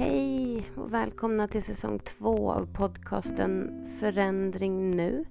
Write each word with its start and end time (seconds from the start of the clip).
Hej 0.00 0.70
och 0.76 0.92
välkomna 0.92 1.48
till 1.48 1.62
säsong 1.62 1.98
två 1.98 2.52
av 2.52 2.66
podcasten 2.74 3.84
Förändring 4.00 4.96
nu. 4.96 5.24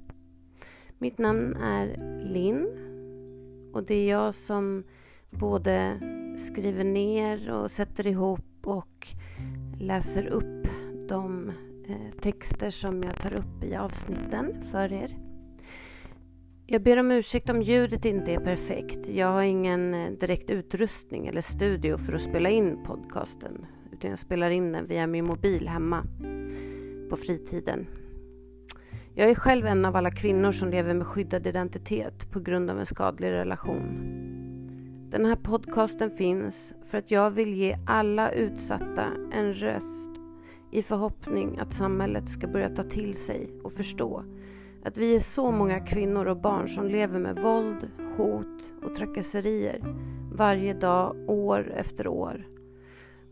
Mitt 0.98 1.18
namn 1.18 1.56
är 1.56 1.98
Linn 2.24 2.68
och 3.74 3.84
det 3.84 3.94
är 3.96 4.10
jag 4.10 4.36
som 4.36 4.84
både 5.30 6.00
skriver 6.38 6.84
ner 6.84 7.52
och 7.52 7.72
sätter 7.72 8.08
ihop 8.08 8.68
och 8.68 9.08
läser 9.80 10.28
upp 10.28 10.68
de 11.08 11.50
eh, 11.88 12.20
texter 12.22 12.70
som 12.70 13.04
jag 13.04 13.20
tar 13.20 13.34
upp 13.34 13.64
i 13.64 13.76
avsnitten 13.76 14.64
för 14.72 14.94
er. 14.94 15.18
Jag 16.66 16.84
ber 16.84 16.98
om 16.98 17.12
ursäkt 17.12 17.50
om 17.50 17.62
ljudet 17.62 18.06
inte 18.06 18.32
är 18.32 18.40
perfekt. 18.40 19.10
Jag 19.10 19.28
har 19.28 19.44
ingen 19.44 19.94
eh, 19.94 20.12
direkt 20.12 20.50
utrustning 20.50 21.28
eller 21.28 21.42
studio 21.42 21.98
för 21.98 22.14
att 22.14 22.22
spela 22.22 22.50
in 22.50 22.84
podcasten 22.84 23.66
utan 24.00 24.10
jag 24.10 24.20
spelar 24.20 24.50
in 24.50 24.72
den 24.72 24.88
via 24.88 25.08
min 25.08 25.26
mobil 25.26 25.68
hemma 25.68 26.04
på 27.10 27.18
fritiden. 27.18 27.88
Jag 29.14 29.30
är 29.30 29.36
själv 29.36 29.66
en 29.66 29.86
av 29.86 29.96
alla 29.96 30.12
kvinnor 30.12 30.52
som 30.52 30.70
lever 30.70 30.94
med 30.94 31.08
skyddad 31.08 31.48
identitet 31.48 32.32
på 32.32 32.40
grund 32.40 32.70
av 32.70 32.80
en 32.80 32.86
skadlig 32.86 33.32
relation. 33.32 33.84
Den 35.10 35.26
här 35.26 35.36
podcasten 35.36 36.12
finns 36.12 36.74
för 36.90 36.98
att 36.98 37.12
jag 37.12 37.32
vill 37.32 37.54
ge 37.54 37.78
alla 37.86 38.32
utsatta 38.32 39.06
en 39.32 39.54
röst 39.54 40.12
i 40.72 40.82
förhoppning 40.82 41.60
att 41.60 41.74
samhället 41.74 42.30
ska 42.30 42.48
börja 42.48 42.70
ta 42.70 42.84
till 42.84 43.16
sig 43.16 43.50
och 43.64 43.74
förstå 43.74 44.24
att 44.84 44.98
vi 44.98 45.16
är 45.16 45.20
så 45.20 45.52
många 45.52 45.80
kvinnor 45.80 46.26
och 46.26 46.38
barn 46.38 46.70
som 46.70 46.88
lever 46.88 47.20
med 47.20 47.40
våld, 47.40 47.92
hot 48.18 48.74
och 48.84 48.96
trakasserier 48.96 49.96
varje 50.32 50.74
dag, 50.74 51.16
år 51.28 51.72
efter 51.76 52.08
år 52.08 52.46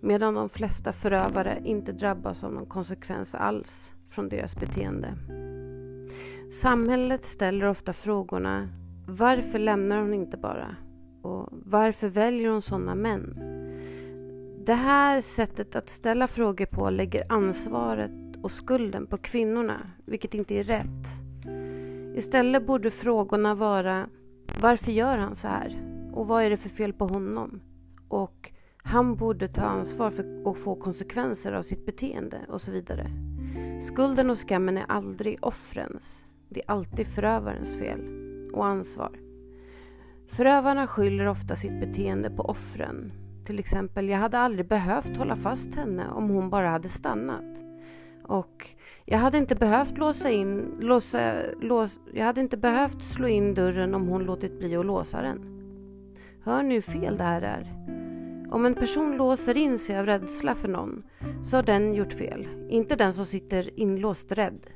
medan 0.02 0.34
de 0.34 0.50
flesta 0.50 0.92
förövare 0.92 1.62
inte 1.64 1.92
drabbas 1.92 2.44
av 2.44 2.54
någon 2.54 2.66
konsekvens 2.66 3.36
alls 3.36 3.94
från 4.10 4.30
deras 4.30 4.56
beteende. 4.56 5.14
Samhället 6.52 7.26
ställer 7.26 7.66
ofta 7.66 7.94
frågorna 7.94 8.70
varför 9.08 9.60
lämnar 9.60 10.02
hon 10.02 10.14
inte 10.14 10.38
bara? 10.38 10.76
Och 11.22 11.50
varför 11.52 12.08
väljer 12.08 12.50
hon 12.50 12.62
sådana 12.62 12.96
män? 12.96 13.40
Det 14.66 14.74
här 14.74 15.22
sättet 15.22 15.76
att 15.76 15.90
ställa 15.90 16.28
frågor 16.28 16.66
på 16.66 16.90
lägger 16.90 17.32
ansvaret 17.32 18.12
och 18.42 18.52
skulden 18.52 19.08
på 19.08 19.18
kvinnorna, 19.18 19.92
vilket 20.06 20.34
inte 20.34 20.56
är 20.56 20.64
rätt. 20.64 21.08
Istället 22.18 22.68
borde 22.68 22.92
frågorna 22.92 23.56
vara 23.56 24.10
varför 24.62 24.92
gör 24.92 25.18
han 25.18 25.36
så 25.36 25.48
här? 25.48 25.82
Och 26.14 26.28
vad 26.28 26.44
är 26.44 26.50
det 26.50 26.58
för 26.58 26.70
fel 26.70 26.94
på 26.94 27.06
honom? 27.06 27.62
Och 28.08 28.52
han 28.88 29.16
borde 29.16 29.48
ta 29.48 29.62
ansvar 29.62 30.10
för 30.12 30.50
att 30.52 30.58
få 30.58 30.76
konsekvenser 30.76 31.54
av 31.54 31.62
sitt 31.62 31.86
beteende 31.86 32.42
och 32.50 32.62
så 32.62 32.72
vidare. 32.72 33.12
Skulden 33.82 34.30
och 34.30 34.40
skammen 34.40 34.78
är 34.78 34.86
aldrig 34.88 35.38
offrens. 35.42 36.26
Det 36.50 36.60
är 36.60 36.72
alltid 36.72 37.08
förövarens 37.08 37.76
fel 37.76 38.00
och 38.54 38.66
ansvar. 38.66 39.12
Förövarna 40.28 40.88
skyller 40.88 41.26
ofta 41.26 41.56
sitt 41.56 41.80
beteende 41.80 42.30
på 42.30 42.44
offren. 42.44 43.12
Till 43.46 43.60
exempel, 43.60 44.10
jag 44.10 44.18
hade 44.18 44.40
aldrig 44.40 44.68
behövt 44.68 45.18
hålla 45.18 45.36
fast 45.36 45.76
henne 45.76 46.10
om 46.10 46.30
hon 46.30 46.50
bara 46.50 46.70
hade 46.70 46.90
stannat. 46.90 47.64
Och 48.24 48.70
jag 49.06 49.18
hade 49.18 49.38
inte 49.38 49.56
behövt 49.56 49.98
låsa 49.98 50.30
in, 50.30 50.78
låsa, 50.80 51.34
lås, 51.62 52.00
jag 52.14 52.26
hade 52.26 52.42
inte 52.42 52.58
behövt 52.58 53.04
slå 53.04 53.28
in 53.28 53.54
dörren 53.54 53.96
om 53.96 54.08
hon 54.08 54.24
låtit 54.24 54.60
bli 54.60 54.76
att 54.76 54.86
låsa 54.86 55.22
den. 55.22 55.40
Hör 56.44 56.64
ni 56.64 56.74
hur 56.74 56.82
fel 56.82 57.18
det 57.18 57.24
här 57.24 57.42
är? 57.42 57.74
Om 58.52 58.66
en 58.66 58.76
person 58.76 59.18
låser 59.18 59.58
in 59.58 59.80
sig 59.80 59.98
av 59.98 60.06
rädsla 60.06 60.56
för 60.56 60.68
någon 60.68 61.04
så 61.44 61.58
har 61.58 61.64
den 61.64 61.94
gjort 61.94 62.14
fel, 62.14 62.48
inte 62.70 62.96
den 62.96 63.14
som 63.14 63.26
sitter 63.26 63.80
inlåst 63.80 64.32
rädd. 64.32 64.68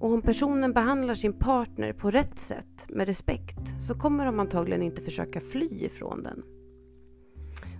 Och 0.00 0.12
om 0.12 0.22
personen 0.22 0.72
behandlar 0.72 1.14
sin 1.14 1.32
partner 1.32 1.92
på 1.92 2.10
rätt 2.10 2.38
sätt, 2.38 2.86
med 2.88 3.06
respekt, 3.06 3.58
så 3.86 3.94
kommer 3.94 4.26
de 4.26 4.40
antagligen 4.40 4.82
inte 4.82 5.02
försöka 5.02 5.40
fly 5.40 5.68
ifrån 5.68 6.22
den. 6.22 6.42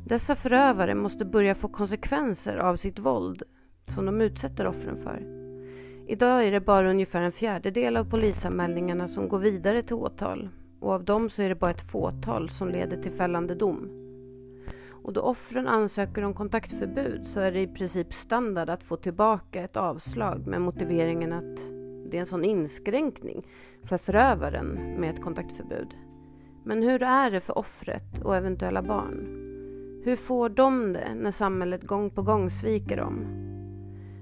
Dessa 0.06 0.34
förövare 0.34 0.94
måste 0.94 1.25
börja 1.25 1.54
få 1.54 1.69
konsekvenser 1.69 2.56
av 2.56 2.76
sitt 2.76 2.99
våld 2.99 3.43
som 3.94 4.06
de 4.06 4.20
utsätter 4.20 4.66
offren 4.66 4.97
för. 4.97 5.22
Idag 6.09 6.47
är 6.47 6.53
det 6.53 6.60
bara 6.60 6.91
ungefär 6.91 7.22
en 7.22 7.32
fjärdedel 7.32 7.97
av 7.97 8.10
polisanmälningarna 8.10 9.09
som 9.09 9.28
går 9.28 9.38
vidare 9.38 9.82
till 9.82 9.94
åtal 9.94 10.49
och 10.81 10.93
av 10.93 11.04
dem 11.04 11.31
så 11.31 11.43
är 11.43 11.49
det 11.49 11.54
bara 11.54 11.70
ett 11.70 11.91
fåtal 11.91 12.49
som 12.49 12.69
leder 12.69 13.03
till 13.03 13.12
fällande 13.12 13.54
dom. 13.54 14.06
Och 15.06 15.12
då 15.12 15.21
offren 15.21 15.69
ansöker 15.69 16.22
om 16.22 16.34
kontaktförbud 16.34 17.27
så 17.27 17.41
är 17.41 17.53
det 17.53 17.61
i 17.61 17.67
princip 17.67 18.15
standard 18.15 18.71
att 18.71 18.83
få 18.83 18.97
tillbaka 18.97 19.62
ett 19.62 19.77
avslag 19.77 20.47
med 20.47 20.61
motiveringen 20.61 21.33
att 21.33 21.56
det 22.11 22.17
är 22.17 22.21
en 22.21 22.27
sån 22.27 22.44
inskränkning 22.44 23.47
för 23.84 23.99
förövaren 23.99 24.67
med 25.00 25.15
ett 25.15 25.22
kontaktförbud. 25.22 25.94
Men 26.65 26.83
hur 26.83 27.03
är 27.03 27.31
det 27.31 27.41
för 27.41 27.59
offret 27.59 28.22
och 28.25 28.37
eventuella 28.37 28.83
barn? 28.83 29.43
Hur 30.05 30.17
får 30.17 30.49
de 30.49 30.93
det 30.93 31.15
när 31.15 31.31
samhället 31.31 31.84
gång 31.84 32.11
på 32.11 32.23
gång 32.23 32.50
sviker 32.50 32.97
dem? 32.97 33.27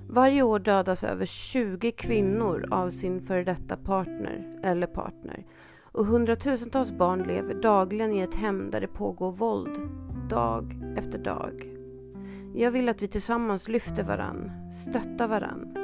Varje 0.09 0.43
år 0.43 0.59
dödas 0.59 1.05
över 1.05 1.27
20 1.27 1.93
kvinnor 1.93 2.69
av 2.71 2.91
sin 2.91 3.21
före 3.21 3.45
detta 3.45 3.77
partner 3.77 4.61
eller 4.62 4.87
partner 4.87 5.45
och 5.95 6.06
hundratusentals 6.06 6.93
barn 6.93 7.22
lever 7.22 7.55
dagligen 7.55 8.12
i 8.12 8.21
ett 8.21 8.34
hem 8.34 8.71
där 8.71 8.81
det 8.81 8.87
pågår 8.87 9.33
våld, 9.33 9.78
dag 10.28 10.76
efter 10.96 11.18
dag. 11.18 11.68
Jag 12.54 12.70
vill 12.70 12.88
att 12.88 13.02
vi 13.02 13.08
tillsammans 13.08 13.68
lyfter 13.68 14.02
varann, 14.02 14.50
stöttar 14.72 15.28
varann. 15.28 15.76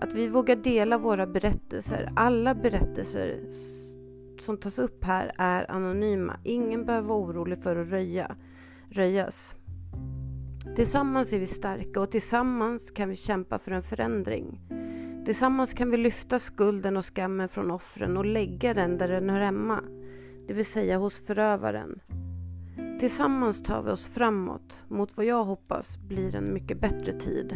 Att 0.00 0.14
vi 0.14 0.28
vågar 0.28 0.56
dela 0.56 0.98
våra 0.98 1.26
berättelser. 1.26 2.12
Alla 2.16 2.54
berättelser 2.54 3.40
som 4.38 4.56
tas 4.56 4.78
upp 4.78 5.04
här 5.04 5.32
är 5.38 5.70
anonyma. 5.70 6.36
Ingen 6.44 6.84
behöver 6.84 7.08
vara 7.08 7.18
orolig 7.18 7.62
för 7.62 7.76
att 7.76 7.88
röja, 7.88 8.36
röjas. 8.90 9.54
Tillsammans 10.76 11.32
är 11.32 11.38
vi 11.38 11.46
starka 11.46 12.00
och 12.00 12.10
tillsammans 12.10 12.90
kan 12.90 13.08
vi 13.08 13.16
kämpa 13.16 13.58
för 13.58 13.70
en 13.70 13.82
förändring. 13.82 14.60
Tillsammans 15.24 15.74
kan 15.74 15.90
vi 15.90 15.96
lyfta 15.96 16.38
skulden 16.38 16.96
och 16.96 17.04
skammen 17.04 17.48
från 17.48 17.70
offren 17.70 18.16
och 18.16 18.24
lägga 18.24 18.74
den 18.74 18.98
där 18.98 19.08
den 19.08 19.30
hör 19.30 19.40
hemma, 19.40 19.84
det 20.46 20.54
vill 20.54 20.66
säga 20.66 20.98
hos 20.98 21.26
förövaren. 21.26 22.00
Tillsammans 23.00 23.62
tar 23.62 23.82
vi 23.82 23.90
oss 23.90 24.06
framåt 24.06 24.84
mot 24.88 25.16
vad 25.16 25.26
jag 25.26 25.44
hoppas 25.44 25.98
blir 25.98 26.34
en 26.34 26.52
mycket 26.54 26.80
bättre 26.80 27.12
tid. 27.12 27.54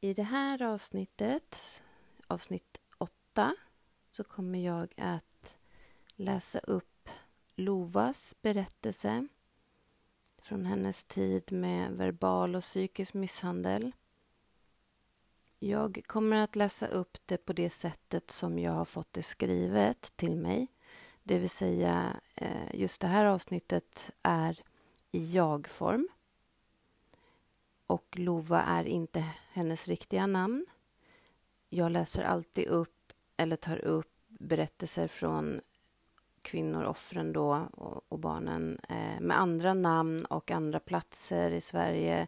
I 0.00 0.14
det 0.14 0.22
här 0.22 0.62
avsnittet, 0.62 1.82
avsnitt 2.26 2.71
8, 3.32 3.54
så 4.10 4.24
kommer 4.24 4.58
jag 4.58 4.92
att 4.96 5.58
läsa 6.16 6.58
upp 6.58 7.08
Lovas 7.54 8.34
berättelse 8.42 9.28
från 10.42 10.66
hennes 10.66 11.04
tid 11.04 11.52
med 11.52 11.92
verbal 11.92 12.54
och 12.54 12.62
psykisk 12.62 13.14
misshandel. 13.14 13.92
Jag 15.58 16.02
kommer 16.06 16.36
att 16.36 16.56
läsa 16.56 16.86
upp 16.86 17.18
det 17.26 17.36
på 17.36 17.52
det 17.52 17.70
sättet 17.70 18.30
som 18.30 18.58
jag 18.58 18.72
har 18.72 18.84
fått 18.84 19.12
det 19.12 19.22
skrivet 19.22 20.12
till 20.16 20.36
mig. 20.36 20.66
Det 21.22 21.38
vill 21.38 21.50
säga, 21.50 22.20
eh, 22.34 22.74
just 22.74 23.00
det 23.00 23.06
här 23.06 23.24
avsnittet 23.24 24.10
är 24.22 24.60
i 25.10 25.32
jag-form 25.32 26.08
och 27.86 28.06
Lova 28.18 28.62
är 28.62 28.84
inte 28.84 29.24
hennes 29.52 29.88
riktiga 29.88 30.26
namn. 30.26 30.66
Jag 31.68 31.92
läser 31.92 32.22
alltid 32.22 32.66
upp 32.66 33.01
eller 33.42 33.56
tar 33.56 33.84
upp 33.84 34.12
berättelser 34.28 35.08
från 35.08 35.60
kvinnor, 36.42 36.84
offren 36.84 37.32
då 37.32 37.68
och, 37.72 38.02
och 38.08 38.18
barnen 38.18 38.78
eh, 38.88 39.20
med 39.20 39.40
andra 39.40 39.74
namn 39.74 40.24
och 40.24 40.50
andra 40.50 40.80
platser 40.80 41.50
i 41.50 41.60
Sverige 41.60 42.26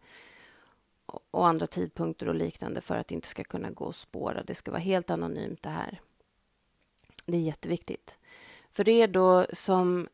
och, 1.06 1.22
och, 1.30 1.46
andra 1.46 1.66
tidpunkter 1.66 2.28
och 2.28 2.34
liknande 2.34 2.80
för 2.80 2.96
att 2.96 3.08
det 3.08 3.14
inte 3.14 3.28
ska 3.28 3.44
kunna 3.44 3.70
gå 3.70 3.88
att 3.88 3.96
spåra. 3.96 4.42
Det 4.42 4.54
ska 4.54 4.70
vara 4.70 4.80
helt 4.80 5.10
anonymt 5.10 5.62
det 5.62 5.70
här. 5.70 6.00
Det 7.26 7.36
är 7.36 7.40
jätteviktigt. 7.40 8.18
För 8.70 8.88
er 8.88 9.08
då 9.08 9.46
som 9.52 10.08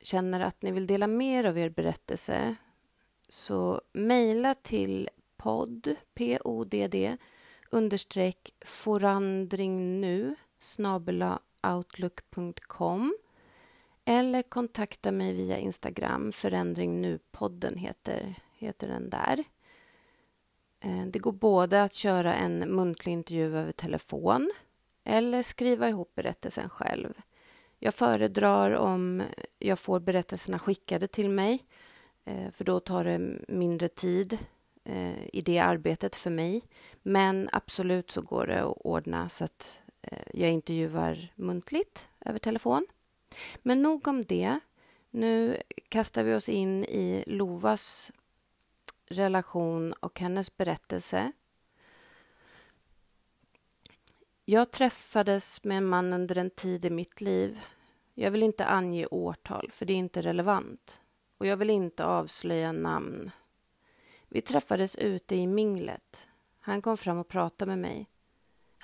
känner 0.00 0.40
att 0.40 0.62
ni 0.62 0.70
vill 0.70 0.86
dela 0.86 1.06
mer 1.06 1.44
av 1.44 1.58
er 1.58 1.68
berättelse 1.68 2.56
så 3.28 3.80
mejla 3.92 4.54
till 4.54 5.08
podd, 5.36 5.96
p-o-d-d, 6.14 7.16
understreck 7.70 8.54
”forandringnu” 8.64 10.34
outlook.com 11.62 13.16
Eller 14.04 14.42
kontakta 14.42 15.12
mig 15.12 15.32
via 15.32 15.58
Instagram. 15.58 16.32
Förändring 16.32 17.00
nu-podden 17.00 17.76
heter, 17.76 18.34
heter 18.58 18.88
den 18.88 19.10
där. 19.10 19.44
Eh, 20.80 21.06
det 21.06 21.18
går 21.18 21.32
både 21.32 21.82
att 21.82 21.94
köra 21.94 22.34
en 22.34 22.58
muntlig 22.58 23.12
intervju 23.12 23.56
över 23.56 23.72
telefon 23.72 24.50
eller 25.04 25.42
skriva 25.42 25.88
ihop 25.88 26.14
berättelsen 26.14 26.68
själv. 26.68 27.14
Jag 27.78 27.94
föredrar 27.94 28.70
om 28.70 29.22
jag 29.58 29.78
får 29.78 30.00
berättelserna 30.00 30.58
skickade 30.58 31.06
till 31.06 31.30
mig 31.30 31.64
eh, 32.24 32.50
för 32.50 32.64
då 32.64 32.80
tar 32.80 33.04
det 33.04 33.18
mindre 33.48 33.88
tid 33.88 34.38
eh, 34.84 35.26
i 35.32 35.40
det 35.40 35.58
arbetet 35.58 36.16
för 36.16 36.30
mig. 36.30 36.62
Men 37.02 37.48
absolut 37.52 38.10
så 38.10 38.22
går 38.22 38.46
det 38.46 38.64
att 38.64 38.76
ordna 38.80 39.28
så 39.28 39.44
att 39.44 39.82
Eh, 40.04 40.18
jag 40.32 40.50
intervjuar 40.50 41.32
muntligt 41.34 42.08
över 42.20 42.38
telefon. 42.38 42.86
Men 43.62 43.82
nog 43.82 44.08
om 44.08 44.24
det. 44.24 44.60
Nu 45.10 45.62
kastar 45.88 46.22
vi 46.22 46.34
oss 46.34 46.48
in 46.48 46.84
i 46.84 47.24
Lovas 47.26 48.12
relation 49.06 49.92
och 49.92 50.20
hennes 50.20 50.56
berättelse. 50.56 51.32
Jag 54.44 54.70
träffades 54.70 55.64
med 55.64 55.76
en 55.76 55.86
man 55.86 56.12
under 56.12 56.38
en 56.38 56.50
tid 56.50 56.84
i 56.84 56.90
mitt 56.90 57.20
liv. 57.20 57.60
Jag 58.14 58.30
vill 58.30 58.42
inte 58.42 58.64
ange 58.64 59.06
årtal, 59.06 59.70
för 59.70 59.86
det 59.86 59.92
är 59.92 59.96
inte 59.96 60.22
relevant. 60.22 61.00
Och 61.38 61.46
jag 61.46 61.56
vill 61.56 61.70
inte 61.70 62.04
avslöja 62.04 62.72
namn. 62.72 63.30
Vi 64.28 64.40
träffades 64.40 64.96
ute 64.96 65.36
i 65.36 65.46
minglet. 65.46 66.28
Han 66.60 66.82
kom 66.82 66.96
fram 66.96 67.18
och 67.18 67.28
pratade 67.28 67.68
med 67.68 67.78
mig. 67.78 68.08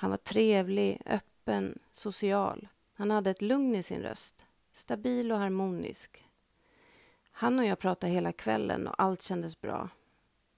Han 0.00 0.10
var 0.10 0.16
trevlig, 0.16 1.02
öppen, 1.06 1.78
social. 1.92 2.68
Han 2.94 3.10
hade 3.10 3.30
ett 3.30 3.42
lugn 3.42 3.74
i 3.74 3.82
sin 3.82 4.02
röst. 4.02 4.44
Stabil 4.72 5.32
och 5.32 5.38
harmonisk. 5.38 6.28
Han 7.30 7.58
och 7.58 7.64
jag 7.64 7.78
pratade 7.78 8.12
hela 8.12 8.32
kvällen 8.32 8.88
och 8.88 8.94
allt 8.98 9.22
kändes 9.22 9.60
bra. 9.60 9.88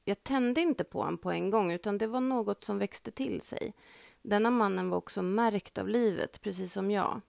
Jag 0.04 0.24
tände 0.24 0.60
inte 0.60 0.84
på 0.84 0.98
honom 0.98 1.18
på 1.18 1.30
en 1.30 1.50
gång, 1.50 1.72
utan 1.72 1.98
det 1.98 2.06
var 2.06 2.20
något 2.20 2.64
som 2.64 2.78
växte 2.78 3.10
till 3.10 3.40
sig. 3.40 3.74
Denna 4.22 4.50
mannen 4.50 4.90
var 4.90 4.98
också 4.98 5.22
märkt 5.22 5.78
av 5.78 5.88
livet, 5.88 6.42
precis 6.42 6.72
som 6.72 6.90
jag. 6.90 7.20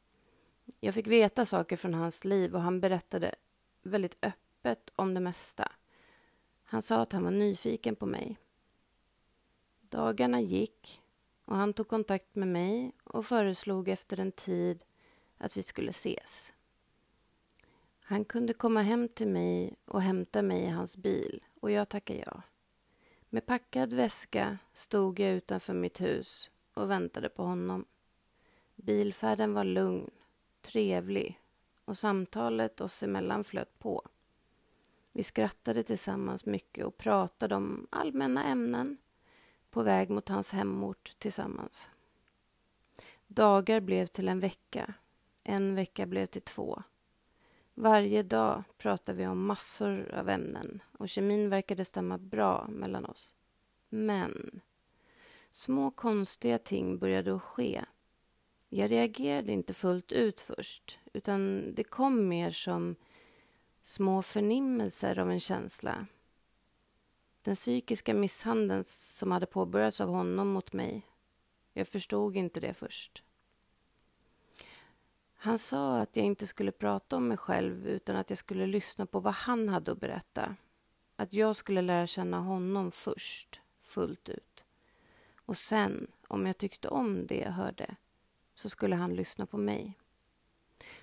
Jag 0.80 0.94
fick 0.94 1.08
veta 1.08 1.46
saker 1.46 1.78
från 1.78 1.94
hans 1.94 2.26
liv 2.26 2.56
och 2.56 2.62
han 2.62 2.82
berättade 2.82 3.36
väldigt 3.82 4.26
öppet 4.26 4.92
om 4.96 5.14
det 5.14 5.20
mesta. 5.20 5.72
Han 6.64 6.82
sa 6.82 7.02
att 7.02 7.12
han 7.12 7.24
var 7.24 7.32
nyfiken 7.32 7.96
på 7.96 8.06
mig. 8.06 8.38
Dagarna 9.82 10.42
gick 10.42 11.03
och 11.54 11.60
han 11.60 11.74
tog 11.74 11.88
kontakt 11.88 12.36
med 12.36 12.48
mig 12.48 12.92
och 13.04 13.26
föreslog 13.26 13.90
efter 13.90 14.20
en 14.20 14.32
tid 14.32 14.84
att 15.38 15.58
vi 15.58 15.64
skulle 15.64 15.90
ses. 15.90 16.54
Han 18.04 18.26
kunde 18.26 18.54
komma 18.54 18.82
hem 18.82 19.10
till 19.10 19.28
mig 19.28 19.76
och 19.86 20.02
hämta 20.02 20.42
mig 20.42 20.64
i 20.64 20.70
hans 20.70 20.98
bil 20.98 21.44
och 21.62 21.72
jag 21.72 21.90
tackade 21.90 22.20
ja. 22.26 22.42
Med 23.30 23.46
packad 23.46 23.94
väska 23.94 24.58
stod 24.74 25.20
jag 25.20 25.32
utanför 25.32 25.74
mitt 25.74 26.02
hus 26.02 26.52
och 26.74 26.92
väntade 26.92 27.30
på 27.30 27.44
honom. 27.44 27.86
Bilfärden 28.76 29.54
var 29.54 29.64
lugn, 29.64 30.12
trevlig 30.62 31.40
och 31.86 31.98
samtalet 31.98 32.82
oss 32.82 33.04
emellan 33.04 33.44
flöt 33.44 33.80
på. 33.80 34.08
Vi 35.12 35.24
skrattade 35.24 35.84
tillsammans 35.84 36.46
mycket 36.46 36.86
och 36.86 36.98
pratade 36.98 37.56
om 37.56 37.88
allmänna 37.90 38.44
ämnen 38.44 38.98
på 39.74 39.84
väg 39.84 40.10
mot 40.10 40.30
hans 40.30 40.52
hemort 40.52 41.16
tillsammans. 41.18 41.90
Dagar 43.28 43.80
blev 43.80 44.06
till 44.06 44.28
en 44.28 44.40
vecka. 44.40 44.94
En 45.44 45.76
vecka 45.76 46.06
blev 46.06 46.26
till 46.26 46.42
två. 46.42 46.84
Varje 47.74 48.24
dag 48.24 48.64
pratade 48.78 49.18
vi 49.18 49.28
om 49.28 49.46
massor 49.46 50.12
av 50.14 50.30
ämnen 50.30 50.82
och 50.98 51.10
kemin 51.10 51.50
verkade 51.50 51.86
stämma 51.86 52.18
bra 52.18 52.68
mellan 52.70 53.06
oss. 53.06 53.34
Men 53.90 54.62
små 55.50 55.92
konstiga 55.92 56.58
ting 56.58 56.98
började 56.98 57.36
att 57.36 57.42
ske. 57.42 57.86
Jag 58.70 58.92
reagerade 58.92 59.52
inte 59.52 59.74
fullt 59.74 60.12
ut 60.12 60.42
först, 60.42 61.00
utan 61.14 61.72
det 61.76 61.84
kom 61.84 62.28
mer 62.28 62.52
som 62.52 62.96
små 63.82 64.22
förnimmelser 64.22 65.20
av 65.20 65.32
en 65.32 65.40
känsla. 65.40 66.08
Den 67.44 67.56
psykiska 67.56 68.14
misshandeln 68.14 68.84
som 68.84 69.32
hade 69.32 69.46
påbörjats 69.46 70.02
av 70.02 70.10
honom 70.10 70.48
mot 70.48 70.74
mig. 70.74 71.08
Jag 71.74 71.88
förstod 71.88 72.36
inte 72.36 72.60
det 72.60 72.74
först. 72.74 73.24
Han 75.34 75.60
sa 75.60 76.00
att 76.00 76.16
jag 76.16 76.26
inte 76.26 76.48
skulle 76.48 76.72
prata 76.72 77.16
om 77.18 77.28
mig 77.28 77.38
själv 77.38 77.88
utan 77.88 78.16
att 78.16 78.30
jag 78.30 78.38
skulle 78.38 78.68
lyssna 78.68 79.06
på 79.06 79.20
vad 79.20 79.34
han 79.34 79.70
hade 79.70 79.92
att 79.92 80.00
berätta. 80.00 80.56
Att 81.16 81.34
jag 81.34 81.56
skulle 81.56 81.82
lära 81.82 82.08
känna 82.08 82.40
honom 82.40 82.92
först, 82.92 83.62
fullt 83.82 84.30
ut. 84.30 84.64
Och 85.36 85.58
sen, 85.58 86.08
om 86.28 86.46
jag 86.46 86.58
tyckte 86.58 86.88
om 86.88 87.28
det 87.28 87.38
jag 87.38 87.52
hörde, 87.52 87.96
så 88.56 88.70
skulle 88.70 88.96
han 88.96 89.16
lyssna 89.16 89.46
på 89.46 89.58
mig. 89.58 89.98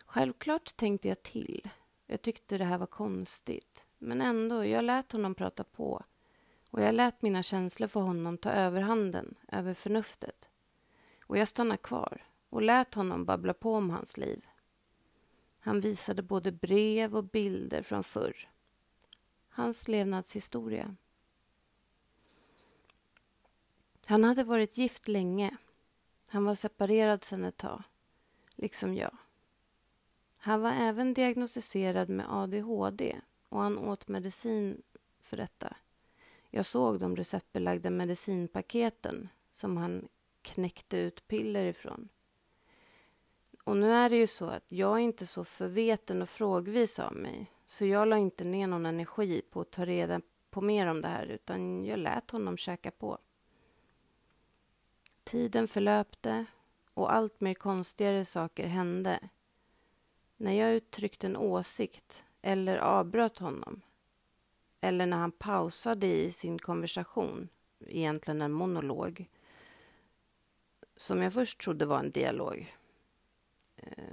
Självklart 0.04 0.76
tänkte 0.76 1.08
jag 1.08 1.22
till. 1.22 1.68
Jag 2.06 2.22
tyckte 2.22 2.58
det 2.58 2.64
här 2.64 2.78
var 2.78 2.86
konstigt. 2.86 3.86
Men 3.98 4.20
ändå, 4.20 4.64
jag 4.64 4.84
lät 4.84 5.12
honom 5.12 5.34
prata 5.34 5.64
på. 5.64 6.04
Och 6.70 6.82
jag 6.82 6.94
lät 6.94 7.22
mina 7.22 7.42
känslor 7.42 7.88
för 7.88 8.00
honom 8.00 8.38
ta 8.38 8.50
överhanden 8.50 9.34
över 9.48 9.74
förnuftet. 9.74 10.48
Och 11.26 11.38
jag 11.38 11.48
stannade 11.48 11.78
kvar 11.78 12.24
och 12.48 12.62
lät 12.62 12.94
honom 12.94 13.24
babbla 13.24 13.54
på 13.54 13.74
om 13.74 13.90
hans 13.90 14.16
liv. 14.16 14.46
Han 15.58 15.80
visade 15.80 16.22
både 16.22 16.52
brev 16.52 17.16
och 17.16 17.24
bilder 17.24 17.82
från 17.82 18.04
förr. 18.04 18.48
Hans 19.48 19.88
levnadshistoria. 19.88 20.96
Han 24.06 24.24
hade 24.24 24.44
varit 24.44 24.78
gift 24.78 25.08
länge. 25.08 25.56
Han 26.28 26.44
var 26.44 26.54
separerad 26.54 27.24
sedan 27.24 27.44
ett 27.44 27.56
tag, 27.56 27.82
liksom 28.56 28.94
jag. 28.94 29.16
Han 30.36 30.60
var 30.60 30.72
även 30.72 31.14
diagnostiserad 31.14 32.08
med 32.08 32.26
ADHD 32.28 33.20
och 33.48 33.60
han 33.60 33.78
åt 33.78 34.08
medicin 34.08 34.82
för 35.20 35.36
detta. 35.36 35.76
Jag 36.50 36.66
såg 36.66 37.00
de 37.00 37.16
receptbelagda 37.16 37.90
medicinpaketen 37.90 39.28
som 39.50 39.76
han 39.76 40.08
knäckte 40.42 40.96
ut 40.96 41.28
piller 41.28 41.64
ifrån. 41.64 42.08
Och 43.64 43.76
nu 43.76 43.92
är 43.92 44.10
det 44.10 44.16
ju 44.16 44.26
så 44.26 44.46
att 44.46 44.72
jag 44.72 44.96
är 44.96 44.98
inte 44.98 45.26
så 45.26 45.44
förveten 45.44 46.22
och 46.22 46.28
frågvis 46.28 46.98
av 46.98 47.16
mig. 47.16 47.52
Så 47.64 47.84
jag 47.84 48.08
la 48.08 48.16
inte 48.16 48.44
ner 48.44 48.66
någon 48.66 48.86
energi 48.86 49.42
på 49.50 49.60
att 49.60 49.70
ta 49.70 49.84
reda 49.84 50.20
på 50.50 50.60
mer 50.60 50.86
om 50.86 51.00
det 51.00 51.08
här 51.08 51.26
utan 51.26 51.84
jag 51.84 51.98
lät 51.98 52.30
honom 52.30 52.56
käka 52.56 52.90
på. 52.90 53.18
Tiden 55.24 55.68
förlöpte 55.68 56.44
och 56.94 57.12
allt 57.12 57.40
mer 57.40 57.54
konstigare 57.54 58.24
saker 58.24 58.66
hände. 58.66 59.28
När 60.36 60.52
jag 60.52 60.74
uttryckte 60.74 61.26
en 61.26 61.36
åsikt 61.36 62.24
eller 62.42 62.78
avbröt 62.78 63.38
honom 63.38 63.82
eller 64.80 65.06
när 65.06 65.16
han 65.16 65.32
pausade 65.32 66.06
i 66.06 66.32
sin 66.32 66.58
konversation, 66.58 67.48
egentligen 67.86 68.42
en 68.42 68.52
monolog 68.52 69.28
som 70.96 71.22
jag 71.22 71.32
först 71.32 71.60
trodde 71.60 71.86
var 71.86 71.98
en 71.98 72.10
dialog 72.10 72.74
eh, 73.76 74.04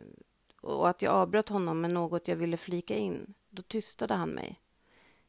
och 0.61 0.89
att 0.89 1.01
jag 1.01 1.13
avbröt 1.13 1.49
honom 1.49 1.81
med 1.81 1.91
något 1.91 2.27
jag 2.27 2.35
ville 2.35 2.57
flika 2.57 2.95
in, 2.95 3.33
då 3.49 3.61
tystade 3.61 4.13
han 4.13 4.29
mig. 4.29 4.61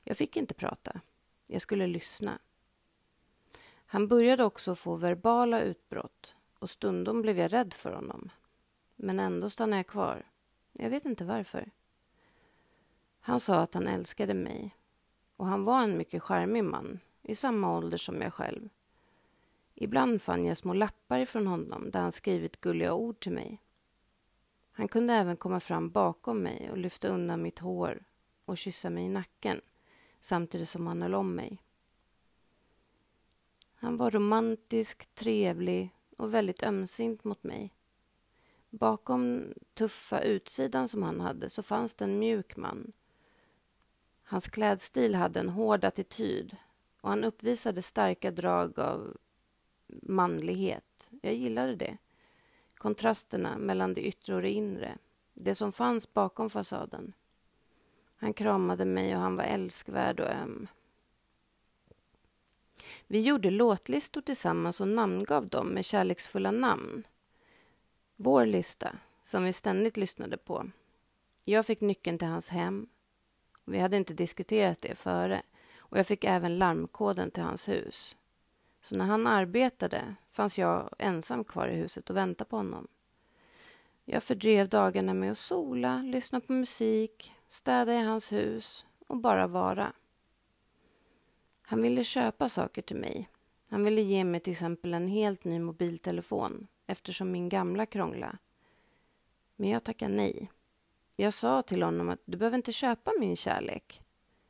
Jag 0.02 0.16
fick 0.16 0.37
inte 0.37 0.54
prata. 0.54 1.00
Jag 1.47 1.62
skulle 1.62 1.87
lyssna. 1.87 2.38
Han 3.87 4.09
började 4.09 4.45
också 4.45 4.75
få 4.75 4.97
verbala 4.97 5.61
utbrott 5.61 6.37
och 6.59 6.71
stundom 6.71 7.23
blev 7.23 7.38
jag 7.38 7.52
rädd 7.52 7.75
för 7.75 7.92
honom. 7.92 8.30
Men 8.97 9.21
ändå 9.21 9.50
stannade 9.50 9.78
jag 9.78 9.87
kvar. 9.87 10.26
Jag 10.73 10.90
vet 10.90 11.04
inte 11.04 11.25
varför. 11.25 11.71
Han 13.21 13.40
sa 13.40 13.61
att 13.61 13.75
han 13.75 13.87
älskade 13.87 14.35
mig 14.35 14.77
och 15.38 15.47
han 15.47 15.64
var 15.64 15.83
en 15.83 15.99
mycket 15.99 16.23
charmig 16.23 16.64
man 16.64 17.00
i 17.23 17.35
samma 17.35 17.76
ålder 17.76 17.99
som 17.99 18.21
jag 18.21 18.35
själv. 18.35 18.68
Ibland 19.75 20.23
fann 20.23 20.45
jag 20.45 20.57
små 20.57 20.75
lappar 20.75 21.18
ifrån 21.18 21.47
honom 21.47 21.90
där 21.90 22.00
han 22.00 22.12
skrivit 22.12 22.61
gulliga 22.61 22.95
ord 22.95 23.21
till 23.21 23.33
mig. 23.33 23.61
Han 24.73 24.88
kunde 24.88 25.14
även 25.14 25.37
komma 25.37 25.61
fram 25.61 25.90
bakom 25.90 26.42
mig 26.42 26.71
och 26.71 26.78
lyfta 26.78 27.09
undan 27.09 27.42
mitt 27.42 27.59
hår 27.59 28.04
och 28.45 28.59
kyssa 28.59 28.90
mig 28.90 29.04
i 29.04 29.09
nacken 29.09 29.61
samtidigt 30.21 30.68
som 30.68 30.87
han 30.87 31.02
höll 31.02 31.14
om 31.14 31.35
mig. 31.35 31.62
Han 33.75 33.97
var 33.97 34.11
romantisk, 34.11 35.14
trevlig 35.14 35.95
och 36.16 36.35
väldigt 36.35 36.62
ömsint 36.62 37.25
mot 37.25 37.45
mig. 37.45 37.75
Bakom 38.71 39.52
tuffa 39.75 40.21
utsidan 40.21 40.88
som 40.88 41.02
han 41.02 41.21
hade 41.21 41.50
så 41.50 41.62
fanns 41.62 41.95
det 41.95 42.04
en 42.04 42.18
mjuk 42.18 42.57
man. 42.57 42.92
Hans 44.30 44.49
klädstil 44.49 45.14
hade 45.14 45.40
en 45.40 45.49
hård 45.49 45.85
attityd 45.85 46.56
och 47.00 47.08
han 47.08 47.25
uppvisade 47.25 47.82
starka 47.82 48.30
drag 48.30 48.78
av 48.80 49.16
manlighet. 50.02 51.11
Jag 51.23 51.35
gillade 51.35 51.76
det 51.76 51.99
kontrasterna 52.75 53.58
mellan 53.58 53.94
det 53.94 54.00
yttre 54.00 54.35
och 54.35 54.42
det 54.42 54.50
inre. 54.50 54.99
Det 55.35 55.54
som 55.54 55.73
fanns 55.73 56.14
bakom 56.14 56.50
fasaden. 56.50 57.12
Han 58.16 58.32
kramade 58.32 58.85
mig 58.85 59.14
och 59.14 59.20
han 59.20 59.37
var 59.37 59.44
älskvärd 59.44 60.20
och 60.20 60.30
öm. 60.30 60.68
Vi 63.06 63.20
gjorde 63.20 63.50
låtlistor 63.50 64.20
tillsammans 64.20 64.80
och 64.80 64.88
namngav 64.88 65.49
dem 65.49 65.68
med 65.68 65.85
kärleksfulla 65.85 66.50
namn. 66.50 67.06
Vår 68.16 68.47
lista, 68.47 68.99
som 69.23 69.44
vi 69.44 69.52
ständigt 69.52 69.97
lyssnade 69.97 70.37
på. 70.37 70.70
Jag 71.44 71.66
fick 71.66 71.80
nyckeln 71.80 72.18
till 72.18 72.28
hans 72.28 72.49
hem. 72.49 72.88
Vi 73.68 73.78
hade 73.78 73.96
inte 73.96 74.14
diskuterat 74.14 74.82
det 74.82 74.94
före. 74.94 75.42
Och 75.78 75.98
jag 75.98 76.06
fick 76.06 76.25
även 76.25 76.58
larmkoden 76.58 77.30
till 77.30 77.42
hans 77.42 77.68
hus. 77.68 78.16
Så 78.80 78.96
när 78.96 79.04
han 79.04 79.26
arbetade 79.26 80.14
fanns 80.30 80.58
jag 80.58 80.94
ensam 80.98 81.44
kvar 81.44 81.68
i 81.68 81.76
huset 81.76 82.10
och 82.10 82.16
väntade 82.16 82.50
på 82.50 82.56
honom. 82.56 82.88
Jag 84.04 84.22
fördrev 84.22 84.68
dagarna 84.68 85.14
med 85.14 85.30
att 85.30 85.38
sola, 85.38 85.96
lyssna 85.96 86.40
på 86.40 86.52
musik, 86.52 87.32
städa 87.46 87.94
i 87.94 88.02
hans 88.02 88.32
hus 88.32 88.87
och 89.06 89.16
bara 89.16 89.46
vara. 89.46 89.92
Han 91.62 91.82
ville 91.82 92.04
köpa 92.04 92.48
saker 92.48 92.82
till 92.82 92.96
mig. 92.96 93.28
Han 93.68 93.84
ville 93.84 94.00
ge 94.00 94.25
mig 94.25 94.40
till 94.40 94.50
exempel 94.50 94.94
en 94.94 95.08
helt 95.08 95.44
ny 95.44 95.58
mobiltelefon 95.58 96.66
eftersom 96.87 97.30
min 97.30 97.48
gamla 97.48 97.87
krångla. 97.87 98.38
Men 99.56 99.70
jag 99.70 99.84
tackade 99.84 100.14
nej. 100.14 100.50
Jag 101.20 101.32
sa 101.32 101.62
till 101.62 101.82
honom 101.82 102.08
att 102.08 102.20
du 102.25 102.37
behöver 102.37 102.56
inte 102.56 102.72
köpa 102.72 103.12
min 103.18 103.37
kärlek. 103.37 104.02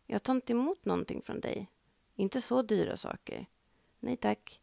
Jag 0.07 0.23
tar 0.23 0.35
inte 0.35 0.53
emot 0.53 0.85
någonting 0.85 1.23
från 1.23 1.41
dig. 1.41 1.71
Inte 2.15 2.41
så 2.41 2.63
dyra 2.63 2.97
saker. 2.97 3.47
Nej 4.01 4.17
tack. 4.17 4.61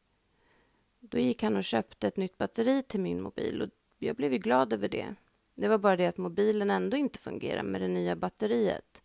Då 0.99 1.17
gick 1.17 1.43
han 1.43 1.57
och 1.57 1.63
köpte 1.63 2.07
ett 2.07 2.17
nytt 2.17 2.37
batteri 2.37 2.83
till 2.83 2.99
min 2.99 3.21
mobil 3.21 3.61
och 3.61 3.69
jag 3.97 4.15
blev 4.15 4.33
ju 4.33 4.39
glad 4.39 4.73
över 4.73 4.87
det. 4.87 5.15
Det 5.55 5.67
var 5.67 5.77
bara 5.77 5.95
det 5.95 6.05
att 6.05 6.17
mobilen 6.17 6.69
ändå 6.69 6.97
inte 6.97 7.19
fungerar 7.19 7.63
med 7.63 7.81
det 7.81 7.87
nya 7.87 8.15
batteriet. 8.15 9.03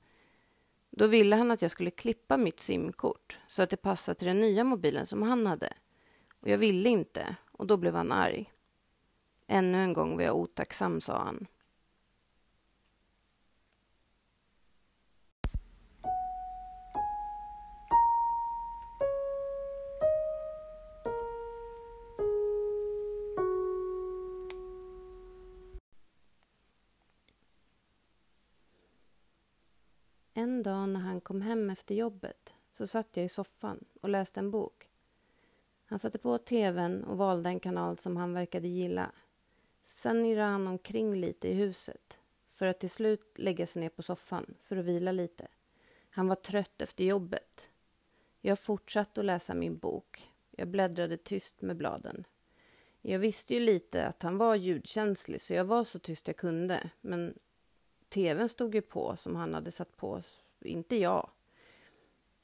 Då 0.91 1.07
ville 1.07 1.37
han 1.37 1.51
att 1.51 1.63
jag 1.63 1.71
skulle 1.71 1.91
klippa 1.91 2.37
mitt 2.37 2.61
simkort 2.61 3.39
så 3.47 3.63
att 3.63 3.71
det 3.71 3.77
passade 3.77 4.19
till 4.19 4.29
den 4.29 4.41
nya 4.41 4.65
mobilen 4.65 5.07
som 5.07 5.23
han 5.23 5.47
hade. 5.47 5.73
Och 6.41 6.49
jag 6.49 6.59
ville 6.59 6.89
inte 6.89 7.37
och 7.53 7.67
då 7.67 7.77
blev 7.77 7.95
han 7.95 8.13
arg. 8.13 8.53
Ännu 9.47 9.79
en 9.79 9.93
gång 9.93 10.17
var 10.17 10.23
jag 10.23 10.37
otacksam, 10.37 11.01
sa 11.01 11.19
han. 11.19 11.47
En 30.41 30.63
dag 30.63 30.89
när 30.89 31.01
han 31.01 31.21
kom 31.21 31.43
hem 31.43 31.71
efter 31.71 31.95
jobbet 31.95 32.55
så 32.73 32.87
satt 32.87 33.17
jag 33.17 33.25
i 33.25 33.29
soffan 33.29 33.85
och 34.01 34.09
läste 34.09 34.41
en 34.41 34.51
bok. 34.51 34.89
Han 35.85 35.99
satte 35.99 36.19
på 36.19 36.39
tvn 36.39 37.05
och 37.05 37.19
valde 37.19 37.49
en 37.49 37.61
kanal 37.61 37.99
som 37.99 38.17
han 38.17 38.35
verkade 38.35 38.69
gilla. 38.69 39.13
Sen 39.83 40.25
irrade 40.25 40.51
han 40.51 40.67
omkring 40.67 41.15
lite 41.15 41.49
i 41.49 41.53
huset 41.53 42.19
för 42.51 42.67
att 42.67 42.81
till 42.81 42.91
slut 42.91 43.39
lägga 43.39 43.67
sig 43.67 43.83
ner 43.83 43.89
på 43.89 44.03
soffan 44.03 44.55
för 44.63 44.77
att 44.77 44.85
vila 44.85 45.13
lite. 45.13 45.49
Han 46.11 46.29
var 46.29 46.37
trött 46.37 46.83
efter 46.83 47.05
jobbet. 47.05 47.71
Jag 48.41 48.59
fortsatte 48.59 49.21
att 49.21 49.27
läsa 49.27 49.55
min 49.55 49.79
bok. 49.79 50.33
Jag 50.51 50.69
bläddrade 50.69 51.17
tyst 51.17 51.63
med 51.63 51.77
bladen. 51.77 52.25
Jag 53.01 53.19
visste 53.19 53.55
ju 53.55 53.61
lite 53.61 54.07
att 54.07 54.23
han 54.23 54.39
var 54.39 54.55
ljudkänslig 54.55 55.41
så 55.41 55.55
jag 55.55 55.65
var 55.65 55.85
så 55.85 55.99
tyst 55.99 56.27
jag 56.27 56.37
kunde. 56.37 56.91
Men 57.01 57.39
tvn 58.11 58.49
stod 58.49 58.75
ju 58.75 58.81
på 58.81 59.17
som 59.17 59.37
han 59.37 59.55
hade 59.55 59.71
satt 59.71 59.97
på, 59.97 60.23
inte 60.61 60.97
jag. 60.97 61.31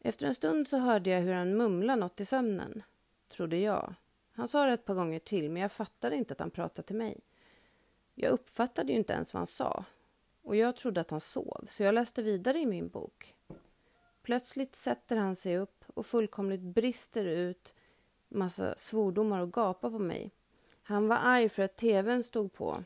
Efter 0.00 0.26
en 0.26 0.34
stund 0.34 0.68
så 0.68 0.78
hörde 0.78 1.10
jag 1.10 1.20
hur 1.20 1.32
han 1.32 1.56
mumlade 1.56 2.00
något 2.00 2.20
i 2.20 2.24
sömnen, 2.24 2.82
trodde 3.28 3.56
jag. 3.56 3.94
Han 4.32 4.48
sa 4.48 4.66
det 4.66 4.72
ett 4.72 4.84
par 4.84 4.94
gånger 4.94 5.18
till, 5.18 5.50
men 5.50 5.62
jag 5.62 5.72
fattade 5.72 6.16
inte 6.16 6.32
att 6.32 6.40
han 6.40 6.50
pratade 6.50 6.86
till 6.86 6.96
mig. 6.96 7.20
Jag 8.14 8.30
uppfattade 8.30 8.92
ju 8.92 8.98
inte 8.98 9.12
ens 9.12 9.34
vad 9.34 9.40
han 9.40 9.46
sa. 9.46 9.84
Och 10.42 10.56
jag 10.56 10.76
trodde 10.76 11.00
att 11.00 11.10
han 11.10 11.20
sov, 11.20 11.64
så 11.68 11.82
jag 11.82 11.94
läste 11.94 12.22
vidare 12.22 12.58
i 12.58 12.66
min 12.66 12.88
bok. 12.88 13.34
Plötsligt 14.22 14.74
sätter 14.74 15.16
han 15.16 15.36
sig 15.36 15.58
upp 15.58 15.84
och 15.94 16.06
fullkomligt 16.06 16.60
brister 16.60 17.24
ut 17.24 17.74
massa 18.28 18.74
svordomar 18.76 19.40
och 19.40 19.52
gapar 19.52 19.90
på 19.90 19.98
mig. 19.98 20.30
Han 20.82 21.08
var 21.08 21.16
arg 21.16 21.48
för 21.48 21.62
att 21.62 21.76
tvn 21.76 22.22
stod 22.22 22.52
på 22.52 22.84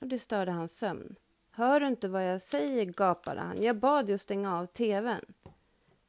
och 0.00 0.06
det 0.06 0.18
störde 0.18 0.52
hans 0.52 0.78
sömn. 0.78 1.16
Hör 1.52 1.80
du 1.80 1.86
inte 1.86 2.08
vad 2.08 2.28
jag 2.28 2.42
säger, 2.42 2.84
gapade 2.84 3.40
han. 3.40 3.62
Jag 3.62 3.76
bad 3.76 4.06
dig 4.06 4.14
att 4.14 4.20
stänga 4.20 4.58
av 4.58 4.66
tvn. 4.66 5.24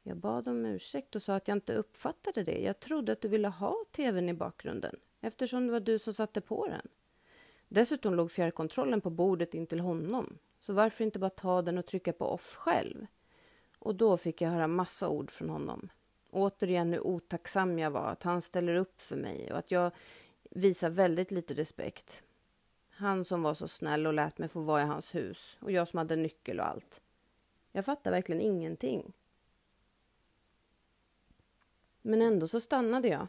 Jag 0.02 0.16
bad 0.16 0.48
om 0.48 0.66
ursäkt 0.66 1.16
och 1.16 1.22
sa 1.22 1.34
att 1.34 1.48
jag 1.48 1.56
inte 1.56 1.74
uppfattade 1.74 2.42
det. 2.42 2.58
Jag 2.60 2.80
trodde 2.80 3.12
att 3.12 3.20
du 3.20 3.28
ville 3.28 3.48
ha 3.48 3.76
tvn 3.90 4.28
i 4.28 4.34
bakgrunden 4.34 4.96
eftersom 5.20 5.66
det 5.66 5.72
var 5.72 5.80
du 5.80 5.98
som 5.98 6.14
satte 6.14 6.40
på 6.40 6.66
den. 6.66 6.88
Dessutom 7.68 8.14
låg 8.14 8.30
fjärrkontrollen 8.30 9.00
på 9.00 9.10
bordet 9.10 9.54
intill 9.54 9.80
honom. 9.80 10.38
Så 10.60 10.72
varför 10.72 11.04
inte 11.04 11.18
bara 11.18 11.30
ta 11.30 11.62
den 11.62 11.78
och 11.78 11.86
trycka 11.86 12.12
på 12.12 12.26
off 12.26 12.54
själv? 12.54 13.06
Och 13.78 13.94
då 13.94 14.16
fick 14.16 14.40
jag 14.40 14.50
höra 14.50 14.66
massa 14.66 15.08
ord 15.08 15.30
från 15.30 15.50
honom. 15.50 15.88
Återigen 16.30 16.92
hur 16.92 17.06
otacksam 17.06 17.78
jag 17.78 17.90
var, 17.90 18.06
att 18.06 18.22
han 18.22 18.40
ställer 18.40 18.74
upp 18.74 19.00
för 19.00 19.16
mig 19.16 19.52
och 19.52 19.58
att 19.58 19.70
jag 19.70 19.90
visar 20.50 20.90
väldigt 20.90 21.30
lite 21.30 21.54
respekt. 21.54 22.22
Han 23.02 23.24
som 23.24 23.42
var 23.42 23.54
så 23.54 23.68
snäll 23.68 24.06
och 24.06 24.12
lät 24.12 24.38
mig 24.38 24.48
få 24.48 24.60
vara 24.60 24.82
i 24.82 24.84
hans 24.84 25.14
hus 25.14 25.58
och 25.60 25.72
jag 25.72 25.88
som 25.88 25.98
hade 25.98 26.16
nyckel 26.16 26.60
och 26.60 26.66
allt. 26.66 27.02
Jag 27.72 27.84
fattade 27.84 28.16
verkligen 28.16 28.40
ingenting. 28.40 29.12
Men 32.02 32.22
ändå 32.22 32.48
så 32.48 32.60
stannade 32.60 33.08
jag. 33.08 33.26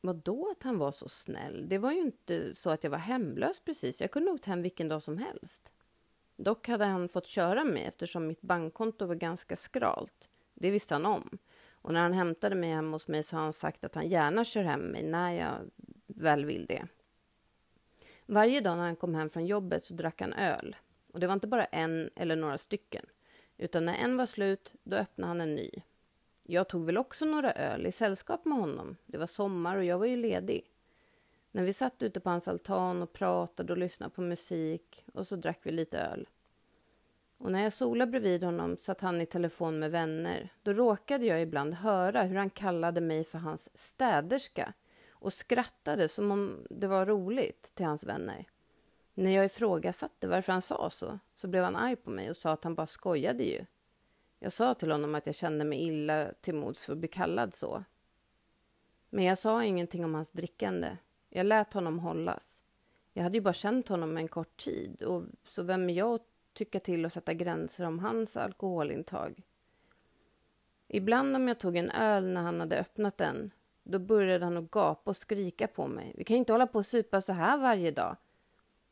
Vadå 0.00 0.50
att 0.50 0.62
han 0.62 0.78
var 0.78 0.92
så 0.92 1.08
snäll? 1.08 1.68
Det 1.68 1.78
var 1.78 1.92
ju 1.92 2.00
inte 2.00 2.54
så 2.54 2.70
att 2.70 2.84
jag 2.84 2.90
var 2.90 2.98
hemlös 2.98 3.60
precis. 3.60 4.00
Jag 4.00 4.10
kunde 4.10 4.30
åkt 4.30 4.44
hem 4.44 4.62
vilken 4.62 4.88
dag 4.88 5.02
som 5.02 5.18
helst. 5.18 5.72
Dock 6.36 6.68
hade 6.68 6.84
han 6.84 7.08
fått 7.08 7.26
köra 7.26 7.64
mig 7.64 7.84
eftersom 7.84 8.26
mitt 8.26 8.42
bankkonto 8.42 9.06
var 9.06 9.14
ganska 9.14 9.56
skralt. 9.56 10.30
Det 10.54 10.70
visste 10.70 10.94
han 10.94 11.06
om. 11.06 11.38
Och 11.86 11.92
när 11.92 12.00
han 12.00 12.12
hämtade 12.12 12.54
mig 12.54 12.70
hemma 12.70 12.94
hos 12.94 13.08
mig 13.08 13.22
så 13.22 13.36
har 13.36 13.42
han 13.42 13.52
sagt 13.52 13.84
att 13.84 13.94
han 13.94 14.08
gärna 14.08 14.44
kör 14.44 14.62
hem 14.62 14.80
mig 14.80 15.02
när 15.02 15.32
jag 15.32 15.70
väl 16.06 16.44
vill 16.44 16.66
det. 16.66 16.86
Varje 18.26 18.60
dag 18.60 18.76
när 18.76 18.84
han 18.84 18.96
kom 18.96 19.14
hem 19.14 19.30
från 19.30 19.46
jobbet 19.46 19.84
så 19.84 19.94
drack 19.94 20.20
han 20.20 20.32
öl. 20.32 20.76
Och 21.12 21.20
det 21.20 21.26
var 21.26 21.34
inte 21.34 21.46
bara 21.46 21.64
en 21.64 22.10
eller 22.16 22.36
några 22.36 22.58
stycken. 22.58 23.06
Utan 23.56 23.84
när 23.84 23.94
en 23.94 24.16
var 24.16 24.26
slut, 24.26 24.74
då 24.82 24.96
öppnade 24.96 25.28
han 25.28 25.40
en 25.40 25.54
ny. 25.54 25.70
Jag 26.42 26.68
tog 26.68 26.86
väl 26.86 26.98
också 26.98 27.24
några 27.24 27.52
öl 27.52 27.86
i 27.86 27.92
sällskap 27.92 28.44
med 28.44 28.58
honom. 28.58 28.96
Det 29.06 29.18
var 29.18 29.26
sommar 29.26 29.76
och 29.76 29.84
jag 29.84 29.98
var 29.98 30.06
ju 30.06 30.16
ledig. 30.16 30.70
När 31.50 31.62
vi 31.62 31.72
satt 31.72 32.02
ute 32.02 32.20
på 32.20 32.30
hans 32.30 32.48
altan 32.48 33.02
och 33.02 33.12
pratade 33.12 33.72
och 33.72 33.78
lyssnade 33.78 34.14
på 34.14 34.22
musik 34.22 35.04
och 35.14 35.26
så 35.26 35.36
drack 35.36 35.60
vi 35.62 35.72
lite 35.72 35.98
öl. 35.98 36.28
Och 37.38 37.52
när 37.52 37.62
jag 37.62 37.72
solade 37.72 38.10
bredvid 38.10 38.44
honom 38.44 38.76
satt 38.76 39.00
han 39.00 39.20
i 39.20 39.26
telefon 39.26 39.78
med 39.78 39.90
vänner. 39.90 40.52
Då 40.62 40.72
råkade 40.72 41.26
jag 41.26 41.42
ibland 41.42 41.74
höra 41.74 42.22
hur 42.22 42.36
han 42.36 42.50
kallade 42.50 43.00
mig 43.00 43.24
för 43.24 43.38
hans 43.38 43.78
städerska 43.78 44.72
och 45.10 45.32
skrattade 45.32 46.08
som 46.08 46.30
om 46.30 46.66
det 46.70 46.86
var 46.86 47.06
roligt 47.06 47.72
till 47.74 47.86
hans 47.86 48.04
vänner. 48.04 48.44
När 49.14 49.30
jag 49.30 49.44
ifrågasatte 49.44 50.28
varför 50.28 50.52
han 50.52 50.62
sa 50.62 50.90
så, 50.90 51.18
så 51.34 51.48
blev 51.48 51.64
han 51.64 51.76
arg 51.76 51.96
på 51.96 52.10
mig 52.10 52.30
och 52.30 52.36
sa 52.36 52.52
att 52.52 52.64
han 52.64 52.74
bara 52.74 52.86
skojade 52.86 53.44
ju. 53.44 53.64
Jag 54.38 54.52
sa 54.52 54.74
till 54.74 54.90
honom 54.90 55.14
att 55.14 55.26
jag 55.26 55.34
kände 55.34 55.64
mig 55.64 55.82
illa 55.82 56.32
till 56.40 56.54
mods 56.54 56.86
för 56.86 56.92
att 56.92 56.98
bli 56.98 57.08
kallad 57.08 57.54
så. 57.54 57.84
Men 59.10 59.24
jag 59.24 59.38
sa 59.38 59.64
ingenting 59.64 60.04
om 60.04 60.14
hans 60.14 60.30
drickande. 60.30 60.96
Jag 61.28 61.46
lät 61.46 61.72
honom 61.72 61.98
hållas. 61.98 62.62
Jag 63.12 63.22
hade 63.22 63.36
ju 63.36 63.40
bara 63.40 63.54
känt 63.54 63.88
honom 63.88 64.16
en 64.16 64.28
kort 64.28 64.56
tid, 64.56 65.02
och 65.02 65.22
så 65.46 65.62
vem 65.62 65.90
är 65.90 65.94
jag 65.94 66.14
att 66.14 66.35
tycka 66.56 66.80
till 66.80 67.04
och 67.04 67.12
sätta 67.12 67.34
gränser 67.34 67.86
om 67.86 67.98
hans 67.98 68.36
alkoholintag? 68.36 69.42
Ibland 70.88 71.36
om 71.36 71.48
jag 71.48 71.60
tog 71.60 71.76
en 71.76 71.90
öl 71.90 72.26
när 72.26 72.42
han 72.42 72.60
hade 72.60 72.78
öppnat 72.78 73.18
den 73.18 73.50
då 73.82 73.98
började 73.98 74.44
han 74.44 74.56
att 74.56 74.70
gapa 74.70 75.10
och 75.10 75.16
skrika 75.16 75.68
på 75.68 75.86
mig. 75.86 76.12
Vi 76.16 76.24
kan 76.24 76.36
inte 76.36 76.52
hålla 76.52 76.66
på 76.66 76.78
och 76.78 76.86
supa 76.86 77.20
så 77.20 77.32
här 77.32 77.58
varje 77.58 77.90
dag. 77.90 78.16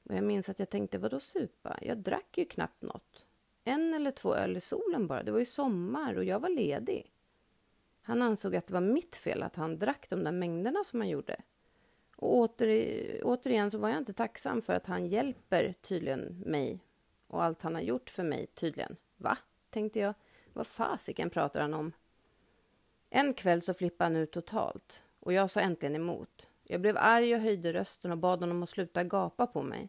Och 0.03 0.15
jag 0.15 0.25
minns 0.25 0.49
att 0.49 0.59
jag 0.59 0.71
tänkte, 0.71 0.99
vadå 0.99 1.21
supa? 1.21 1.79
Jag 1.83 1.99
drack 1.99 2.39
ju 2.39 2.45
knappt 2.45 2.83
något. 2.83 3.25
En 3.65 3.95
eller 3.95 4.11
två 4.11 4.35
öl 4.35 4.57
i 4.57 4.61
solen 4.61 5.07
bara. 5.07 5.23
Det 5.23 5.33
var 5.33 5.39
ju 5.39 5.47
sommar 5.47 6.17
och 6.17 6.25
jag 6.25 6.41
var 6.41 6.49
ledig. 6.49 7.13
Han 8.03 8.23
ansåg 8.23 8.57
att 8.57 8.67
det 8.67 8.75
var 8.75 8.81
mitt 8.81 9.17
fel 9.17 9.43
att 9.43 9.57
han 9.57 9.79
drack 9.79 10.07
de 10.11 10.25
där 10.25 10.33
mängderna 10.33 10.85
som 10.85 11.01
han 11.01 11.09
gjorde. 11.09 11.37
Och 12.17 12.37
åter, 12.37 13.21
återigen 13.25 13.71
så 13.71 13.79
var 13.79 13.89
jag 13.89 13.99
inte 13.99 14.13
tacksam 14.13 14.63
för 14.63 14.73
att 14.73 14.87
han 14.87 15.07
hjälper 15.07 15.75
tydligen 15.83 16.43
mig 16.47 16.81
och 17.35 17.45
allt 17.45 17.63
han 17.63 17.75
har 17.75 17.83
gjort 17.83 18.11
för 18.11 18.23
mig 18.23 18.47
tydligen. 18.47 18.97
Va? 19.17 19.39
tänkte 19.71 19.99
jag. 19.99 20.15
Vad 20.53 20.67
fasiken 20.67 21.31
pratar 21.31 21.61
han 21.61 21.75
om? 21.75 21.93
En 23.11 23.35
kväll 23.35 23.63
så 23.63 23.75
flippade 23.75 24.11
han 24.11 24.17
ut 24.17 24.33
totalt 24.33 25.05
och 25.21 25.33
jag 25.33 25.51
sa 25.51 25.61
äntligen 25.61 25.97
emot. 25.97 26.51
Jag 26.65 26.81
blev 26.81 26.97
arg 26.97 27.35
och 27.35 27.41
höjde 27.41 27.73
rösten 27.73 28.13
och 28.13 28.19
bad 28.19 28.41
honom 28.41 28.63
att 28.63 28.69
sluta 28.69 29.05
gapa 29.05 29.47
på 29.47 29.63
mig. 29.63 29.89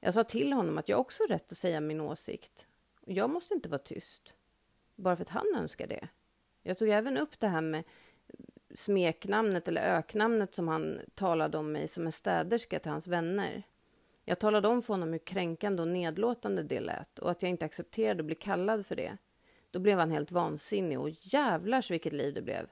Jag 0.00 0.14
sa 0.14 0.24
till 0.24 0.52
honom 0.52 0.78
att 0.78 0.88
jag 0.88 1.00
också 1.00 1.22
har 1.22 1.28
rätt 1.28 1.52
att 1.52 1.58
säga 1.58 1.80
min 1.80 2.00
åsikt. 2.00 2.66
Jag 3.06 3.30
måste 3.30 3.54
inte 3.54 3.68
vara 3.68 3.78
tyst, 3.78 4.34
bara 4.96 5.16
för 5.16 5.24
att 5.24 5.28
han 5.28 5.54
önskar 5.56 5.86
det. 5.86 6.08
Jag 6.62 6.78
tog 6.78 6.88
även 6.88 7.18
upp 7.18 7.40
det 7.40 7.48
här 7.48 7.60
med 7.60 7.84
smeknamnet 8.74 9.68
eller 9.68 9.82
öknamnet 9.82 10.54
som 10.54 10.68
han 10.68 11.00
talade 11.14 11.58
om 11.58 11.72
mig 11.72 11.88
som 11.88 12.06
en 12.06 12.12
städerska 12.12 12.78
till 12.78 12.90
hans 12.90 13.06
vänner. 13.06 13.62
Jag 14.30 14.38
talade 14.38 14.68
om 14.68 14.82
för 14.82 14.94
honom 14.94 15.12
hur 15.12 15.18
kränkande 15.18 15.82
och 15.82 15.88
nedlåtande 15.88 16.62
det 16.62 16.80
lät 16.80 17.18
och 17.18 17.30
att 17.30 17.42
jag 17.42 17.50
inte 17.50 17.64
accepterade 17.64 18.20
att 18.20 18.26
bli 18.26 18.34
kallad 18.34 18.86
för 18.86 18.96
det. 18.96 19.16
Då 19.70 19.78
blev 19.78 19.98
han 19.98 20.10
helt 20.10 20.32
vansinnig 20.32 21.00
och 21.00 21.10
jävlars 21.10 21.90
vilket 21.90 22.12
liv 22.12 22.34
det 22.34 22.42
blev. 22.42 22.66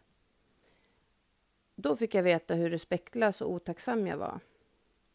Då 1.75 1.97
fick 1.97 2.15
jag 2.15 2.23
veta 2.23 2.55
hur 2.55 2.71
respektlös 2.71 3.41
och 3.41 3.53
otacksam 3.53 4.07
jag 4.07 4.17
var. 4.17 4.41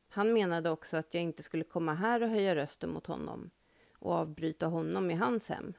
Han 0.09 0.33
menade 0.33 0.69
också 0.69 0.97
att 0.97 1.13
jag 1.13 1.23
inte 1.23 1.43
skulle 1.43 1.63
komma 1.63 1.93
här 1.93 2.23
och 2.23 2.29
höja 2.29 2.55
rösten 2.55 2.89
mot 2.89 3.07
honom 3.07 3.50
och 4.00 4.12
avbryta 4.13 4.67
honom 4.67 5.12
i 5.12 5.13
hans 5.13 5.50
hem. 5.50 5.73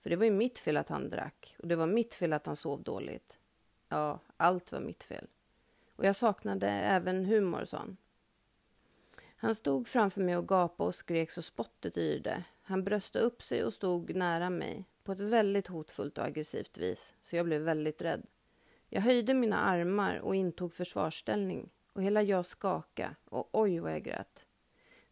För 0.00 0.10
det 0.10 0.16
var 0.16 0.24
ju 0.24 0.30
mitt 0.30 0.58
fel 0.58 0.76
att 0.76 0.88
han 0.88 1.10
drack 1.10 1.56
och 1.58 1.68
det 1.68 1.76
var 1.76 1.86
mitt 1.86 2.14
fel 2.14 2.32
att 2.32 2.46
han 2.46 2.56
sov 2.56 2.82
dåligt. 2.82 3.38
Ja, 3.88 4.18
allt 4.36 4.72
var 4.72 4.80
mitt 4.80 5.02
fel. 5.02 5.26
Och 5.96 6.04
jag 6.04 6.16
saknade 6.16 6.68
även 6.68 7.24
humor, 7.24 7.64
sa 7.64 7.78
han. 7.78 7.96
Han 9.42 9.54
stod 9.54 9.88
framför 9.88 10.20
mig 10.20 10.36
och 10.36 10.48
gapade 10.48 10.88
och 10.88 10.94
skrek 10.94 11.30
så 11.30 11.42
spottet 11.42 11.96
yrde. 11.96 12.44
Han 12.62 12.84
bröstade 12.84 13.24
upp 13.24 13.42
sig 13.42 13.64
och 13.64 13.72
stod 13.72 14.14
nära 14.14 14.50
mig 14.50 14.84
på 15.04 15.12
ett 15.12 15.20
väldigt 15.20 15.66
hotfullt 15.66 16.18
och 16.18 16.24
aggressivt 16.24 16.78
vis, 16.78 17.14
så 17.20 17.36
jag 17.36 17.46
blev 17.46 17.60
väldigt 17.60 18.02
rädd. 18.02 18.26
Jag 18.88 19.02
höjde 19.02 19.34
mina 19.34 19.58
armar 19.58 20.16
och 20.16 20.34
intog 20.34 20.72
försvarsställning 20.72 21.70
och 21.92 22.02
hela 22.02 22.22
jag 22.22 22.46
skakade 22.46 23.14
och 23.24 23.48
oj 23.52 23.78
vad 23.78 23.92
jag 23.92 24.02
grät. 24.02 24.46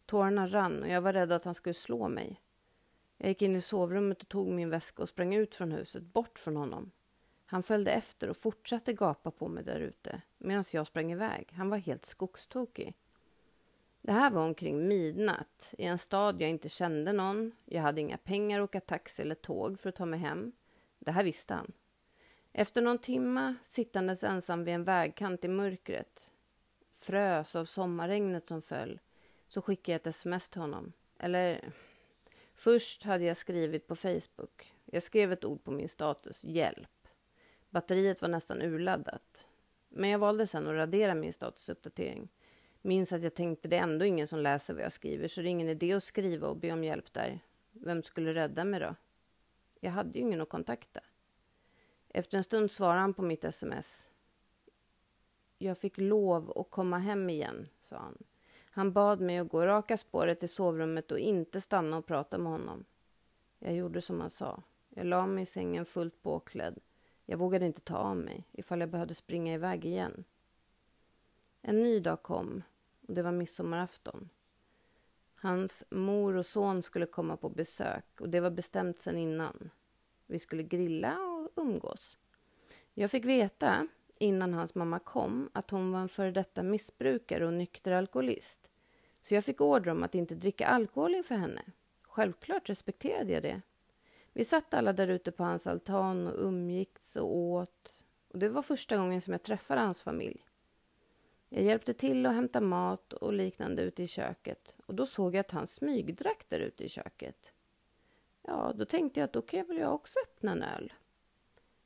Tårarna 0.05 0.47
rann 0.47 0.83
och 0.83 0.89
jag 0.89 1.01
var 1.01 1.13
rädd 1.13 1.31
att 1.31 1.45
han 1.45 1.53
skulle 1.53 1.73
slå 1.73 2.09
mig. 2.09 2.41
Jag 3.17 3.29
gick 3.29 3.41
in 3.41 3.55
i 3.55 3.61
sovrummet 3.61 4.21
och 4.21 4.29
tog 4.29 4.47
min 4.47 4.69
väska 4.69 5.01
och 5.01 5.09
sprang 5.09 5.33
ut 5.33 5.55
från 5.55 5.71
huset, 5.71 6.03
bort 6.03 6.39
från 6.39 6.57
honom. 6.57 6.91
Han 7.45 7.63
följde 7.63 7.91
efter 7.91 8.29
och 8.29 8.37
fortsatte 8.37 8.93
gapa 8.93 9.31
på 9.31 9.47
mig 9.47 9.63
där 9.63 9.79
ute 9.79 10.21
medan 10.37 10.63
jag 10.73 10.87
sprang 10.87 11.11
iväg. 11.11 11.53
Han 11.53 11.69
var 11.69 11.77
helt 11.77 12.05
skogstokig. 12.05 12.95
Det 14.01 14.11
här 14.11 14.31
var 14.31 14.45
omkring 14.45 14.87
midnatt 14.87 15.73
i 15.77 15.85
en 15.85 15.97
stad 15.97 16.41
jag 16.41 16.49
inte 16.49 16.69
kände 16.69 17.13
någon. 17.13 17.51
Jag 17.65 17.81
hade 17.81 18.01
inga 18.01 18.17
pengar 18.17 18.59
att 18.59 18.69
åka 18.69 18.79
taxi 18.79 19.21
eller 19.21 19.35
tåg 19.35 19.79
för 19.79 19.89
att 19.89 19.95
ta 19.95 20.05
mig 20.05 20.19
hem. 20.19 20.51
Det 20.99 21.11
här 21.11 21.23
visste 21.23 21.53
han. 21.53 21.71
Efter 22.53 22.81
någon 22.81 22.97
timma, 22.97 23.55
sittandes 23.63 24.23
ensam 24.23 24.63
vid 24.63 24.73
en 24.73 24.83
vägkant 24.83 25.45
i 25.45 25.47
mörkret, 25.47 26.33
frös 26.93 27.55
av 27.55 27.65
sommarregnet 27.65 28.47
som 28.47 28.61
föll, 28.61 28.99
så 29.47 29.61
skickade 29.61 29.91
jag 29.91 29.99
ett 29.99 30.07
sms 30.07 30.49
till 30.49 30.61
honom. 30.61 30.93
Eller, 31.19 31.73
först 32.55 33.03
hade 33.03 33.23
jag 33.23 33.37
skrivit 33.37 33.87
på 33.87 33.95
Facebook. 33.95 34.73
Jag 34.85 35.03
skrev 35.03 35.31
ett 35.31 35.45
ord 35.45 35.63
på 35.63 35.71
min 35.71 35.89
status, 35.89 36.43
hjälp. 36.43 37.07
Batteriet 37.69 38.21
var 38.21 38.29
nästan 38.29 38.61
urladdat. 38.61 39.47
Men 39.89 40.09
jag 40.09 40.19
valde 40.19 40.47
sen 40.47 40.67
att 40.67 40.73
radera 40.73 41.15
min 41.15 41.33
statusuppdatering. 41.33 42.29
Minns 42.81 43.13
att 43.13 43.23
jag 43.23 43.33
tänkte 43.33 43.67
det 43.67 43.77
är 43.77 43.83
ändå 43.83 44.05
ingen 44.05 44.27
som 44.27 44.39
läser 44.39 44.73
vad 44.73 44.83
jag 44.83 44.91
skriver 44.91 45.27
så 45.27 45.41
det 45.41 45.47
är 45.47 45.51
ingen 45.51 45.69
idé 45.69 45.93
att 45.93 46.03
skriva 46.03 46.47
och 46.47 46.57
be 46.57 46.71
om 46.71 46.83
hjälp 46.83 47.13
där. 47.13 47.39
Vem 47.71 48.03
skulle 48.03 48.33
rädda 48.33 48.63
mig 48.63 48.79
då? 48.79 48.95
Jag 49.79 49.91
hade 49.91 50.19
ju 50.19 50.25
ingen 50.25 50.41
att 50.41 50.49
kontakta. 50.49 50.99
Efter 52.09 52.37
en 52.37 52.43
stund 52.43 52.71
svarade 52.71 52.99
han 52.99 53.13
på 53.13 53.21
mitt 53.21 53.43
sms. 53.43 54.09
Jag 55.57 55.77
fick 55.77 55.97
lov 55.97 56.53
att 56.55 56.71
komma 56.71 56.97
hem 56.97 57.29
igen, 57.29 57.67
sa 57.79 57.97
han. 57.97 58.17
Han 58.71 58.93
bad 58.93 59.21
mig 59.21 59.37
att 59.37 59.49
gå 59.49 59.65
raka 59.65 59.97
spåret 59.97 60.39
till 60.39 60.49
sovrummet 60.49 61.11
och 61.11 61.19
inte 61.19 61.61
stanna 61.61 61.97
och 61.97 62.05
prata 62.05 62.37
med 62.37 62.51
honom. 62.51 62.85
Jag 63.59 63.75
gjorde 63.75 64.01
som 64.01 64.19
han 64.19 64.29
sa. 64.29 64.63
Jag 64.89 65.05
la 65.05 65.25
mig 65.25 65.43
i 65.43 65.45
sängen 65.45 65.85
fullt 65.85 66.21
påklädd. 66.21 66.79
Jag 67.25 67.37
vågade 67.37 67.65
inte 67.65 67.81
ta 67.81 67.97
av 67.97 68.17
mig 68.17 68.47
ifall 68.51 68.79
jag 68.79 68.89
behövde 68.89 69.15
springa 69.15 69.53
iväg 69.53 69.85
igen. 69.85 70.23
En 71.61 71.83
ny 71.83 71.99
dag 71.99 72.23
kom 72.23 72.63
och 73.07 73.13
det 73.13 73.21
var 73.21 73.31
midsommarafton. 73.31 74.29
Hans 75.35 75.83
mor 75.89 76.35
och 76.35 76.45
son 76.45 76.81
skulle 76.81 77.05
komma 77.05 77.37
på 77.37 77.49
besök 77.49 78.21
och 78.21 78.29
det 78.29 78.39
var 78.39 78.49
bestämt 78.49 79.01
sedan 79.01 79.17
innan. 79.17 79.69
Vi 80.25 80.39
skulle 80.39 80.63
grilla 80.63 81.17
och 81.19 81.49
umgås. 81.55 82.17
Jag 82.93 83.11
fick 83.11 83.25
veta 83.25 83.87
innan 84.17 84.53
hans 84.53 84.75
mamma 84.75 84.99
kom 84.99 85.49
att 85.53 85.69
hon 85.69 85.91
var 85.91 85.99
en 85.99 86.09
före 86.09 86.31
detta 86.31 86.63
missbrukare 86.63 87.47
och 87.47 87.53
nykter 87.53 87.91
alkoholist. 87.91 88.69
Så 89.21 89.35
jag 89.35 89.45
fick 89.45 89.61
order 89.61 89.91
om 89.91 90.03
att 90.03 90.15
inte 90.15 90.35
dricka 90.35 90.67
alkohol 90.67 91.15
inför 91.15 91.35
henne. 91.35 91.61
Självklart 92.01 92.69
respekterade 92.69 93.33
jag 93.33 93.43
det. 93.43 93.61
Vi 94.33 94.45
satt 94.45 94.73
alla 94.73 94.93
där 94.93 95.07
ute 95.07 95.31
på 95.31 95.43
hans 95.43 95.67
altan 95.67 96.27
och 96.27 96.45
umgicks 96.47 97.15
och 97.15 97.35
åt. 97.35 98.05
Och 98.27 98.39
det 98.39 98.49
var 98.49 98.61
första 98.61 98.97
gången 98.97 99.21
som 99.21 99.31
jag 99.31 99.43
träffade 99.43 99.81
hans 99.81 100.01
familj. 100.01 100.45
Jag 101.53 101.63
hjälpte 101.63 101.93
till 101.93 102.25
att 102.25 102.33
hämta 102.35 102.61
mat 102.61 103.13
och 103.13 103.33
liknande 103.33 103.81
ute 103.81 104.03
i 104.03 104.07
köket 104.07 104.75
och 104.85 104.95
då 104.95 105.05
såg 105.05 105.35
jag 105.35 105.39
att 105.39 105.51
han 105.51 105.67
smygdrack 105.67 106.45
där 106.49 106.59
ute 106.59 106.83
i 106.83 106.89
köket. 106.89 107.51
Ja, 108.41 108.73
då 108.75 108.85
tänkte 108.85 109.19
jag 109.19 109.25
att 109.25 109.33
då 109.33 109.41
kan 109.41 109.67
väl 109.67 109.77
jag 109.77 109.93
också 109.93 110.19
öppna 110.19 110.51
en 110.51 110.63
öl. 110.63 110.93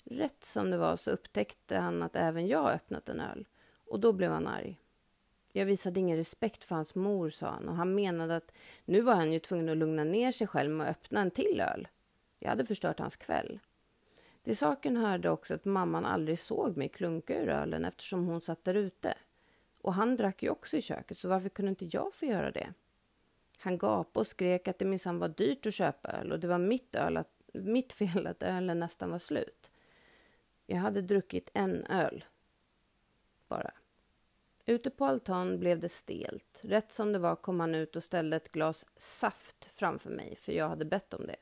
Rätt 0.04 0.44
som 0.46 0.72
det 0.72 0.78
var 0.78 0.96
så 0.96 1.12
upptäckte 1.12 1.78
han 1.78 2.04
att 2.04 2.16
även 2.16 2.48
jag 2.48 2.72
öppnat 2.72 3.10
en 3.10 3.20
öl 3.20 3.48
och 3.86 4.00
då 4.00 4.14
blev 4.14 4.32
han 4.32 4.48
arg. 4.48 4.80
Jag 5.54 5.66
visade 5.66 6.00
ingen 6.00 6.18
respekt 6.18 6.64
för 6.64 6.76
hans 6.76 6.96
mor, 6.96 7.30
sa 7.30 7.50
han 7.50 7.70
och 7.70 7.76
han 7.76 7.96
menade 7.96 8.36
att 8.36 8.52
nu 8.86 9.02
var 9.02 9.14
han 9.14 9.32
ju 9.32 9.40
tvungen 9.40 9.70
att 9.70 9.78
lugna 9.78 10.04
ner 10.04 10.32
sig 10.32 10.48
själv 10.48 10.72
med 10.72 10.88
att 10.88 10.92
öppna 10.92 11.22
en 11.22 11.32
till 11.32 11.62
öl. 11.62 11.88
Jag 12.40 12.50
hade 12.50 12.66
förstört 12.66 13.00
hans 13.00 13.16
kväll. 13.16 13.60
Till 14.44 14.58
saken 14.58 14.98
hörde 14.98 15.30
också 15.30 15.54
att 15.54 15.66
mamman 15.66 16.06
aldrig 16.06 16.40
såg 16.40 16.78
mig 16.78 16.90
klunka 16.90 17.42
ur 17.42 17.50
ölen 17.50 17.86
eftersom 17.86 18.28
hon 18.28 18.42
satt 18.42 18.64
där 18.64 18.74
ute. 18.74 19.18
Och 19.86 19.94
han 19.94 20.16
drack 20.16 20.44
ju 20.44 20.50
också 20.50 20.78
i 20.78 20.82
köket, 20.82 21.18
så 21.18 21.30
varför 21.30 21.50
kunde 21.50 21.70
inte 21.70 21.86
jag 21.86 22.14
få 22.14 22.26
göra 22.26 22.52
det? 22.52 22.74
Han 23.60 23.78
gapade 23.78 24.20
och 24.20 24.28
skrek 24.28 24.68
att 24.68 24.80
det 24.80 24.86
minsann 24.86 25.20
var 25.20 25.28
dyrt 25.28 25.66
att 25.66 25.74
köpa 25.74 26.12
öl 26.12 26.32
och 26.32 26.40
det 26.40 26.48
var 26.48 26.58
mitt, 26.58 26.96
öl 26.96 27.18
att, 27.18 27.42
mitt 27.54 27.94
fel 27.94 28.28
att 28.28 28.44
ölen 28.44 28.80
nästan 28.80 29.12
var 29.12 29.18
slut. 29.18 29.72
Jag 30.66 30.78
hade 30.78 31.02
druckit 31.02 31.50
en 31.54 31.86
öl. 31.86 32.26
Bara. 33.48 33.72
Ute 34.66 34.90
på 34.90 35.06
altan 35.06 35.60
blev 35.60 35.80
det 35.80 35.90
stelt. 35.90 36.62
Rätt 36.62 36.92
som 36.92 37.12
det 37.12 37.20
var 37.20 37.36
kom 37.36 37.60
han 37.60 37.76
ut 37.76 37.96
och 37.96 38.04
ställde 38.04 38.38
ett 38.38 38.52
glas 38.52 38.86
saft 38.98 39.66
framför 39.66 40.10
mig, 40.10 40.36
för 40.36 40.52
jag 40.52 40.70
hade 40.70 40.86
bett 40.86 41.14
om 41.14 41.28
det. 41.28 41.38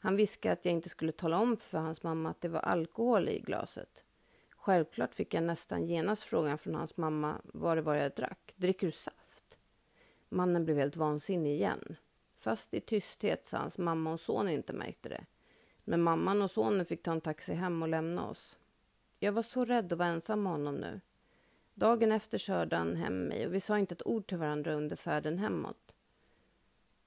Han 0.00 0.16
viskade 0.16 0.52
att 0.52 0.64
jag 0.64 0.74
inte 0.74 0.88
skulle 0.88 1.12
tala 1.12 1.38
om 1.38 1.56
för 1.56 1.78
hans 1.78 2.02
mamma 2.02 2.30
att 2.30 2.40
det 2.40 2.48
var 2.48 2.60
alkohol 2.60 3.28
i 3.28 3.40
glaset. 3.40 4.04
Självklart 4.58 5.14
fick 5.14 5.34
jag 5.34 5.44
nästan 5.44 5.86
genast 5.86 6.22
frågan 6.22 6.58
från 6.58 6.74
hans 6.74 6.96
mamma 6.96 7.40
vad 7.44 7.76
det 7.76 7.82
var 7.82 7.94
jag 7.94 8.14
drack. 8.14 8.54
Dricker 8.56 8.86
du 8.86 8.92
saft? 8.92 9.58
Mannen 10.28 10.64
blev 10.64 10.76
helt 10.76 10.96
vansinnig 10.96 11.54
igen. 11.54 11.96
Fast 12.38 12.74
i 12.74 12.80
tysthet 12.80 13.46
så 13.46 13.56
hans 13.56 13.78
mamma 13.78 14.12
och 14.12 14.20
son 14.20 14.48
inte 14.48 14.72
märkte 14.72 15.08
det. 15.08 15.24
Men 15.84 16.02
mamman 16.02 16.42
och 16.42 16.50
sonen 16.50 16.86
fick 16.86 17.02
ta 17.02 17.12
en 17.12 17.20
taxi 17.20 17.54
hem 17.54 17.82
och 17.82 17.88
lämna 17.88 18.28
oss. 18.28 18.58
Jag 19.18 19.32
var 19.32 19.42
så 19.42 19.64
rädd 19.64 19.92
att 19.92 19.98
vara 19.98 20.08
ensam 20.08 20.42
med 20.42 20.52
honom 20.52 20.74
nu. 20.74 21.00
Dagen 21.74 22.12
efter 22.12 22.38
körde 22.38 22.76
han 22.76 22.96
hem 22.96 23.24
mig 23.24 23.46
och 23.46 23.54
vi 23.54 23.60
sa 23.60 23.78
inte 23.78 23.94
ett 23.94 24.06
ord 24.06 24.26
till 24.26 24.38
varandra 24.38 24.74
under 24.74 24.96
färden 24.96 25.38
hemåt. 25.38 25.94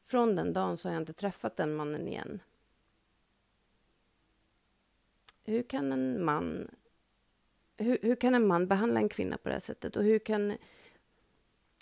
Från 0.05 0.35
den 0.35 0.53
dagen 0.53 0.77
så 0.77 0.89
har 0.89 0.93
jag 0.93 1.01
inte 1.01 1.13
träffat 1.13 1.55
den 1.55 1.75
mannen 1.75 2.07
igen. 2.07 2.39
Hur 5.43 5.63
kan 5.63 5.91
en 5.91 6.25
man 6.25 6.69
hur, 7.81 7.97
hur 8.01 8.15
kan 8.15 8.35
en 8.35 8.47
man 8.47 8.67
behandla 8.67 8.99
en 8.99 9.09
kvinna 9.09 9.37
på 9.37 9.49
det 9.49 9.55
här 9.55 9.59
sättet? 9.59 9.95
Och 9.95 10.03
hur 10.03 10.19
kan 10.19 10.57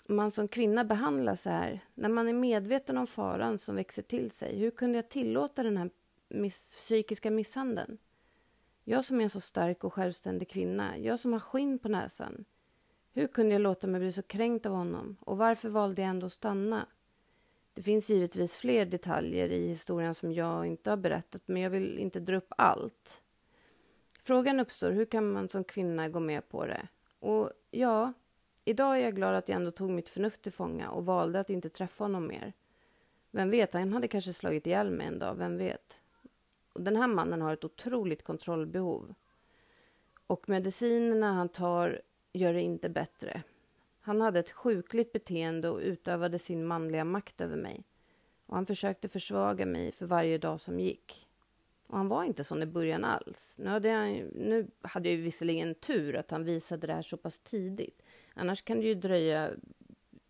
man 0.08 0.32
som 0.32 0.48
kvinna 0.48 0.84
behandla 0.84 1.36
så 1.36 1.50
här? 1.50 1.80
När 1.94 2.10
man 2.10 2.28
är 2.28 2.34
medveten 2.34 2.98
om 2.98 3.08
faran 3.08 3.58
som 3.58 3.76
växer 3.76 4.02
till 4.02 4.32
sig. 4.32 4.58
Hur 4.58 4.72
kunde 4.72 4.98
jag 4.98 5.10
tillåta 5.10 5.64
den 5.64 5.78
här 5.78 5.90
miss, 6.30 6.76
psykiska 6.76 7.32
misshandeln? 7.32 7.98
Jag 8.84 9.06
som 9.06 9.20
är 9.20 9.24
en 9.24 9.30
så 9.30 9.40
stark 9.40 9.84
och 9.84 9.94
självständig 9.94 10.50
kvinna. 10.50 10.98
Jag 10.98 11.20
som 11.20 11.34
har 11.34 11.40
skinn 11.40 11.80
på 11.80 11.90
näsan. 11.90 12.46
Hur 13.12 13.28
kunde 13.28 13.52
jag 13.52 13.62
låta 13.62 13.88
mig 13.88 14.00
bli 14.00 14.12
så 14.12 14.22
kränkt 14.22 14.66
av 14.66 14.74
honom? 14.74 15.18
Och 15.20 15.38
varför 15.38 15.70
valde 15.70 16.02
jag 16.02 16.10
ändå 16.10 16.26
att 16.26 16.32
stanna? 16.32 16.88
Det 17.74 17.84
finns 17.84 18.10
givetvis 18.10 18.56
fler 18.58 18.86
detaljer 18.86 19.50
i 19.50 19.68
historien 19.68 20.14
som 20.14 20.34
jag 20.34 20.66
inte 20.66 20.90
har 20.90 20.98
berättat, 20.98 21.42
men 21.46 21.62
jag 21.62 21.70
vill 21.70 22.00
inte 22.00 22.20
dra 22.20 22.38
upp 22.38 22.54
allt. 22.58 23.22
Frågan 24.22 24.60
uppstår, 24.60 24.92
hur 24.92 25.06
kan 25.06 25.32
man 25.32 25.50
som 25.50 25.64
kvinna 25.64 26.10
gå 26.10 26.20
med 26.20 26.50
på 26.50 26.66
det? 26.66 26.88
Och 27.20 27.52
ja, 27.72 28.14
idag 28.66 28.98
är 28.98 29.02
jag 29.02 29.16
glad 29.16 29.36
att 29.36 29.50
jag 29.50 29.56
ändå 29.56 29.72
tog 29.72 29.90
mitt 29.90 30.10
förnuft 30.10 30.42
till 30.42 30.52
fånga 30.52 30.90
och 30.90 31.06
valde 31.06 31.40
att 31.40 31.50
inte 31.50 31.70
träffa 31.70 32.04
honom 32.04 32.28
mer. 32.28 32.54
Vem 33.32 33.50
vet, 33.50 33.74
han 33.74 33.94
hade 33.94 34.08
kanske 34.08 34.34
slagit 34.34 34.68
ihjäl 34.68 34.92
mig 34.92 35.08
en 35.08 35.20
dag, 35.20 35.36
vem 35.36 35.58
vet? 35.58 35.98
Och 36.74 36.82
den 36.82 36.96
här 36.96 37.08
mannen 37.08 37.42
har 37.42 37.54
ett 37.54 37.64
otroligt 37.64 38.24
kontrollbehov. 38.24 39.14
Och 40.28 40.50
medicinerna 40.50 41.34
han 41.34 41.50
tar 41.50 42.02
gör 42.34 42.54
det 42.54 42.62
inte 42.62 42.90
bättre. 42.90 43.44
Han 44.00 44.22
hade 44.22 44.40
ett 44.40 44.52
sjukligt 44.52 45.12
beteende 45.12 45.70
och 45.70 45.80
utövade 45.80 46.40
sin 46.40 46.66
manliga 46.66 47.04
makt 47.04 47.42
över 47.42 47.58
mig. 47.58 47.84
Och 48.46 48.56
han 48.56 48.66
försökte 48.66 49.08
försvaga 49.08 49.66
mig 49.66 49.92
för 49.92 50.06
varje 50.06 50.38
dag 50.38 50.62
som 50.62 50.80
gick. 50.80 51.29
Och 51.90 51.98
han 51.98 52.08
var 52.08 52.24
inte 52.24 52.44
sån 52.44 52.64
i 52.64 52.66
början 52.66 53.06
alls. 53.06 53.56
Nu 53.60 53.70
hade, 53.70 53.90
jag, 53.90 54.26
nu 54.36 54.68
hade 54.82 55.10
jag 55.10 55.16
ju 55.16 55.22
visserligen 55.22 55.76
tur 55.76 56.16
att 56.16 56.32
han 56.32 56.44
visade 56.44 56.88
det 56.88 56.94
här 56.94 57.02
så 57.02 57.18
pass 57.18 57.40
tidigt. 57.40 58.02
Annars 58.34 58.62
kan 58.62 58.80
det 58.80 58.88
ju 58.88 58.94
dröja 58.94 59.52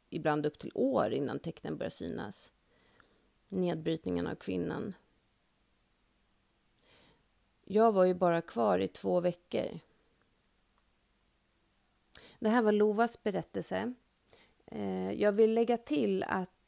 ibland 0.10 0.46
upp 0.46 0.60
till 0.60 0.72
år 0.74 1.14
innan 1.14 1.40
tecknen 1.40 1.78
börjar 1.78 1.90
synas. 1.90 2.52
Nedbrytningen 3.50 4.28
av 4.28 4.36
kvinnan. 4.36 4.94
Jag 7.66 7.92
var 7.92 8.06
ju 8.06 8.14
bara 8.14 8.42
kvar 8.42 8.80
i 8.80 8.88
två 8.88 9.20
veckor. 9.20 9.80
Det 12.40 12.50
här 12.50 12.62
var 12.62 12.72
Lovas 12.72 13.24
berättelse. 13.24 13.94
Eh, 14.66 15.12
jag 15.12 15.32
vill 15.32 15.54
lägga 15.54 15.78
till 15.78 16.24
att 16.24 16.59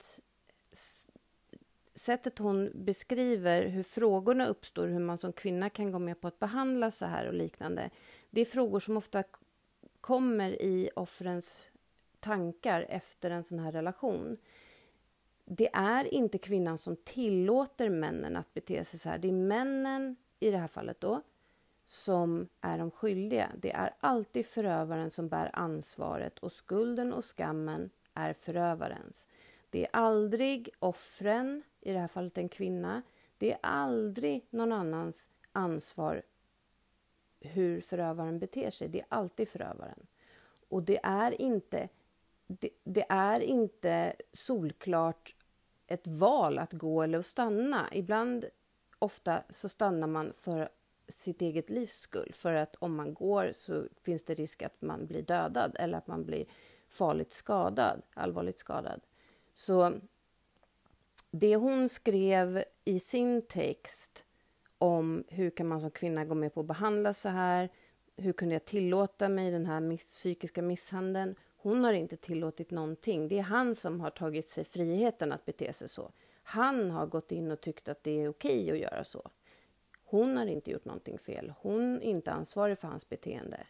sättet 2.02 2.38
hon 2.38 2.72
beskriver 2.74 3.68
hur 3.68 3.84
frågorna 3.84 4.46
uppstår, 4.48 4.88
hur 4.88 5.00
man 5.00 5.18
som 5.18 5.34
kvinna 5.34 5.70
kan 5.70 5.92
gå 5.92 6.00
med 6.00 6.22
på 6.22 6.28
att 6.28 6.40
behandla 6.40 6.92
så 6.92 7.06
här 7.06 7.28
och 7.28 7.34
liknande. 7.34 7.90
Det 8.30 8.42
är 8.42 8.46
frågor 8.46 8.80
som 8.80 8.98
ofta 8.98 9.24
kommer 10.02 10.62
i 10.62 10.90
offrens 10.96 11.66
tankar 12.20 12.86
efter 12.90 13.32
en 13.32 13.44
sån 13.44 13.60
här 13.60 13.72
relation. 13.72 14.38
Det 15.46 15.70
är 15.74 16.14
inte 16.14 16.38
kvinnan 16.38 16.78
som 16.78 16.96
tillåter 16.96 17.90
männen 17.90 18.36
att 18.36 18.54
bete 18.54 18.84
sig 18.84 19.00
så 19.00 19.10
här. 19.10 19.18
Det 19.18 19.28
är 19.28 19.32
männen, 19.32 20.16
i 20.40 20.52
det 20.52 20.58
här 20.58 20.68
fallet 20.68 21.02
då, 21.02 21.22
som 21.86 22.48
är 22.62 22.78
de 22.78 22.92
skyldiga. 22.92 23.52
Det 23.58 23.72
är 23.72 23.94
alltid 24.00 24.46
förövaren 24.46 25.12
som 25.12 25.30
bär 25.30 25.50
ansvaret 25.54 26.40
och 26.40 26.52
skulden 26.52 27.14
och 27.14 27.26
skammen 27.26 27.90
är 28.14 28.34
förövarens. 28.34 29.28
Det 29.72 29.86
är 29.86 29.90
aldrig 29.94 30.70
offren, 30.80 31.64
i 31.82 31.94
det 31.94 32.00
här 32.00 32.08
fallet 32.08 32.38
en 32.38 32.50
kvinna. 32.50 33.02
Det 33.38 33.52
är 33.52 33.60
aldrig 33.62 34.46
någon 34.50 34.72
annans 34.72 35.30
ansvar 35.52 36.24
hur 37.40 37.82
förövaren 37.82 38.40
beter 38.40 38.72
sig. 38.72 38.88
Det 38.88 39.00
är 39.00 39.06
alltid 39.10 39.50
förövaren. 39.50 40.08
Och 40.70 40.84
det 40.84 41.00
är 41.04 41.42
inte, 41.42 41.90
det, 42.48 42.70
det 42.84 43.06
är 43.10 43.40
inte 43.40 44.16
solklart 44.34 45.36
ett 45.88 46.08
val 46.08 46.60
att 46.60 46.74
gå 46.74 47.02
eller 47.02 47.20
att 47.20 47.26
stanna. 47.26 47.90
Ibland, 47.92 48.46
ofta, 49.00 49.44
så 49.50 49.70
stannar 49.70 50.08
man 50.08 50.34
för 50.34 50.70
sitt 51.08 51.42
eget 51.42 51.70
livs 51.70 52.00
skull. 52.00 52.32
För 52.34 52.54
att 52.54 52.76
om 52.76 52.96
man 52.96 53.14
går 53.14 53.52
så 53.56 53.88
finns 54.02 54.24
det 54.24 54.34
risk 54.34 54.62
att 54.62 54.82
man 54.82 55.06
blir 55.08 55.22
dödad 55.22 55.76
eller 55.80 55.98
att 55.98 56.08
man 56.08 56.26
blir 56.26 56.46
farligt 56.88 57.34
skadad, 57.34 58.02
allvarligt 58.14 58.60
skadad. 58.60 59.02
Så 59.54 60.00
det 61.32 61.56
hon 61.56 61.90
skrev 61.90 62.64
i 62.86 63.00
sin 63.00 63.42
text 63.42 64.26
om 64.78 65.24
hur 65.28 65.50
kan 65.50 65.68
man 65.68 65.82
som 65.82 65.92
kvinna 65.92 66.26
gå 66.26 66.36
med 66.36 66.54
på 66.54 66.60
att 66.60 66.66
behandlas 66.66 67.22
så 67.22 67.30
här? 67.30 67.70
Hur 68.16 68.34
kunde 68.34 68.56
jag 68.56 68.66
tillåta 68.66 69.30
mig 69.30 69.52
den 69.52 69.66
här 69.66 69.80
miss 69.80 70.04
psykiska 70.04 70.62
misshandeln? 70.62 71.36
Hon 71.58 71.84
har 71.84 71.94
inte 71.94 72.18
tillåtit 72.18 72.72
någonting. 72.72 73.28
Det 73.28 73.38
är 73.38 73.44
han 73.44 73.76
som 73.76 74.00
har 74.02 74.10
tagit 74.10 74.50
sig 74.50 74.64
friheten 74.64 75.32
att 75.32 75.46
bete 75.46 75.74
sig 75.74 75.90
så. 75.90 76.12
Han 76.44 76.92
har 76.92 77.06
gått 77.06 77.32
in 77.32 77.52
och 77.52 77.62
tyckt 77.62 77.88
att 77.88 78.04
det 78.04 78.12
är 78.12 78.30
okej 78.30 78.72
att 78.72 78.78
göra 78.78 79.04
så. 79.04 79.30
Hon 80.04 80.38
har 80.38 80.46
inte 80.46 80.72
gjort 80.72 80.86
någonting 80.86 81.18
fel. 81.18 81.54
Hon 81.60 81.96
är 81.96 82.02
inte 82.02 82.32
ansvarig 82.32 82.80
för 82.80 82.88
hans 82.88 83.10
beteende. 83.10 83.68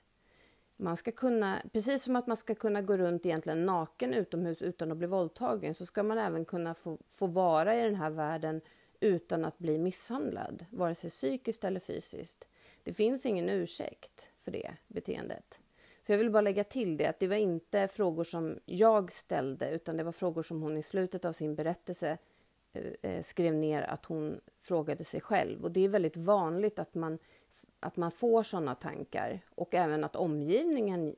Man 0.81 0.97
ska 0.97 1.11
kunna, 1.11 1.61
precis 1.73 2.03
som 2.03 2.15
att 2.15 2.27
man 2.27 2.37
ska 2.37 2.55
kunna 2.55 2.81
gå 2.81 2.97
runt 2.97 3.25
egentligen 3.25 3.65
naken 3.65 4.13
utomhus 4.13 4.61
utan 4.61 4.91
att 4.91 4.97
bli 4.97 5.07
våldtagen 5.07 5.75
så 5.75 5.85
ska 5.85 6.03
man 6.03 6.17
även 6.17 6.45
kunna 6.45 6.73
få, 6.73 6.97
få 7.09 7.27
vara 7.27 7.75
i 7.75 7.83
den 7.83 7.95
här 7.95 8.09
världen 8.09 8.61
utan 8.99 9.45
att 9.45 9.57
bli 9.57 9.77
misshandlad, 9.77 10.65
vare 10.69 10.95
sig 10.95 11.09
psykiskt 11.09 11.63
eller 11.63 11.79
fysiskt. 11.79 12.47
Det 12.83 12.93
finns 12.93 13.25
ingen 13.25 13.49
ursäkt 13.49 14.25
för 14.39 14.51
det 14.51 14.71
beteendet. 14.87 15.59
Så 16.01 16.11
jag 16.11 16.17
vill 16.17 16.29
bara 16.29 16.41
lägga 16.41 16.63
till 16.63 16.97
det 16.97 17.07
att 17.07 17.19
det 17.19 17.27
var 17.27 17.35
inte 17.35 17.87
frågor 17.87 18.23
som 18.23 18.59
jag 18.65 19.13
ställde 19.13 19.71
utan 19.71 19.97
det 19.97 20.03
var 20.03 20.11
frågor 20.11 20.43
som 20.43 20.61
hon 20.61 20.77
i 20.77 20.83
slutet 20.83 21.25
av 21.25 21.33
sin 21.33 21.55
berättelse 21.55 22.17
eh, 22.73 23.11
eh 23.11 23.21
skrev 23.21 23.53
ner 23.53 23.81
att 23.81 24.05
hon 24.05 24.41
frågade 24.59 25.03
sig 25.03 25.21
själv. 25.21 25.63
Och 25.63 25.71
det 25.71 25.85
är 25.85 25.89
väldigt 25.89 26.17
vanligt 26.17 26.79
att 26.79 26.95
man 26.95 27.17
att 27.81 27.97
man 27.97 28.11
får 28.11 28.43
sådana 28.43 28.75
tankar 28.75 29.39
och 29.55 29.75
även 29.75 30.03
att 30.03 30.15
omgivningen 30.15 31.15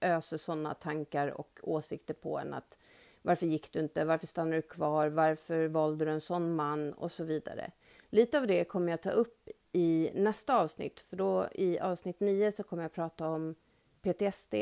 öser 0.00 0.36
sådana 0.36 0.74
tankar 0.74 1.28
och 1.28 1.60
åsikter 1.62 2.14
på 2.14 2.38
en 2.38 2.54
att 2.54 2.78
varför 3.22 3.46
gick 3.46 3.72
du 3.72 3.78
inte? 3.78 4.04
Varför 4.04 4.26
stannar 4.26 4.56
du 4.56 4.62
kvar? 4.62 5.08
Varför 5.08 5.68
valde 5.68 6.04
du 6.04 6.10
en 6.10 6.20
sån 6.20 6.54
man? 6.54 6.92
Och 6.92 7.12
så 7.12 7.24
vidare. 7.24 7.70
Lite 8.10 8.38
av 8.38 8.46
det 8.46 8.64
kommer 8.64 8.90
jag 8.90 9.02
ta 9.02 9.10
upp 9.10 9.48
i 9.72 10.10
nästa 10.14 10.56
avsnitt, 10.56 11.00
för 11.00 11.16
då 11.16 11.48
i 11.52 11.78
avsnitt 11.78 12.20
9 12.20 12.52
så 12.52 12.62
kommer 12.62 12.82
jag 12.82 12.92
prata 12.92 13.28
om 13.28 13.54
PTSD 14.02 14.54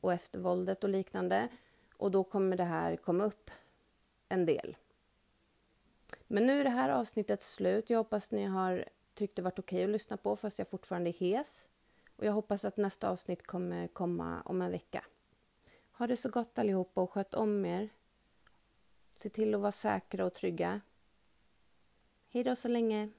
och 0.00 0.12
eftervåldet 0.12 0.84
och 0.84 0.90
liknande. 0.90 1.48
Och 1.96 2.10
då 2.10 2.24
kommer 2.24 2.56
det 2.56 2.64
här 2.64 2.96
komma 2.96 3.24
upp 3.24 3.50
en 4.28 4.46
del. 4.46 4.76
Men 6.26 6.46
nu 6.46 6.60
är 6.60 6.64
det 6.64 6.70
här 6.70 6.90
avsnittet 6.90 7.42
slut. 7.42 7.90
Jag 7.90 7.98
hoppas 7.98 8.30
ni 8.30 8.44
har 8.44 8.84
tyckte 9.16 9.42
varit 9.42 9.58
okej 9.58 9.76
okay 9.76 9.84
att 9.84 9.90
lyssna 9.90 10.16
på 10.16 10.36
fast 10.36 10.58
jag 10.58 10.68
fortfarande 10.68 11.10
är 11.10 11.12
hes. 11.12 11.68
Och 12.16 12.24
jag 12.24 12.32
hoppas 12.32 12.64
att 12.64 12.76
nästa 12.76 13.10
avsnitt 13.10 13.46
kommer 13.46 13.88
komma 13.88 14.42
om 14.44 14.62
en 14.62 14.70
vecka. 14.70 15.04
Ha 15.92 16.06
det 16.06 16.16
så 16.16 16.28
gott 16.28 16.58
allihopa 16.58 17.00
och 17.00 17.10
sköt 17.10 17.34
om 17.34 17.64
er. 17.64 17.88
Se 19.16 19.28
till 19.28 19.54
att 19.54 19.60
vara 19.60 19.72
säkra 19.72 20.24
och 20.24 20.34
trygga. 20.34 20.80
Hej 22.28 22.44
då 22.44 22.56
så 22.56 22.68
länge. 22.68 23.10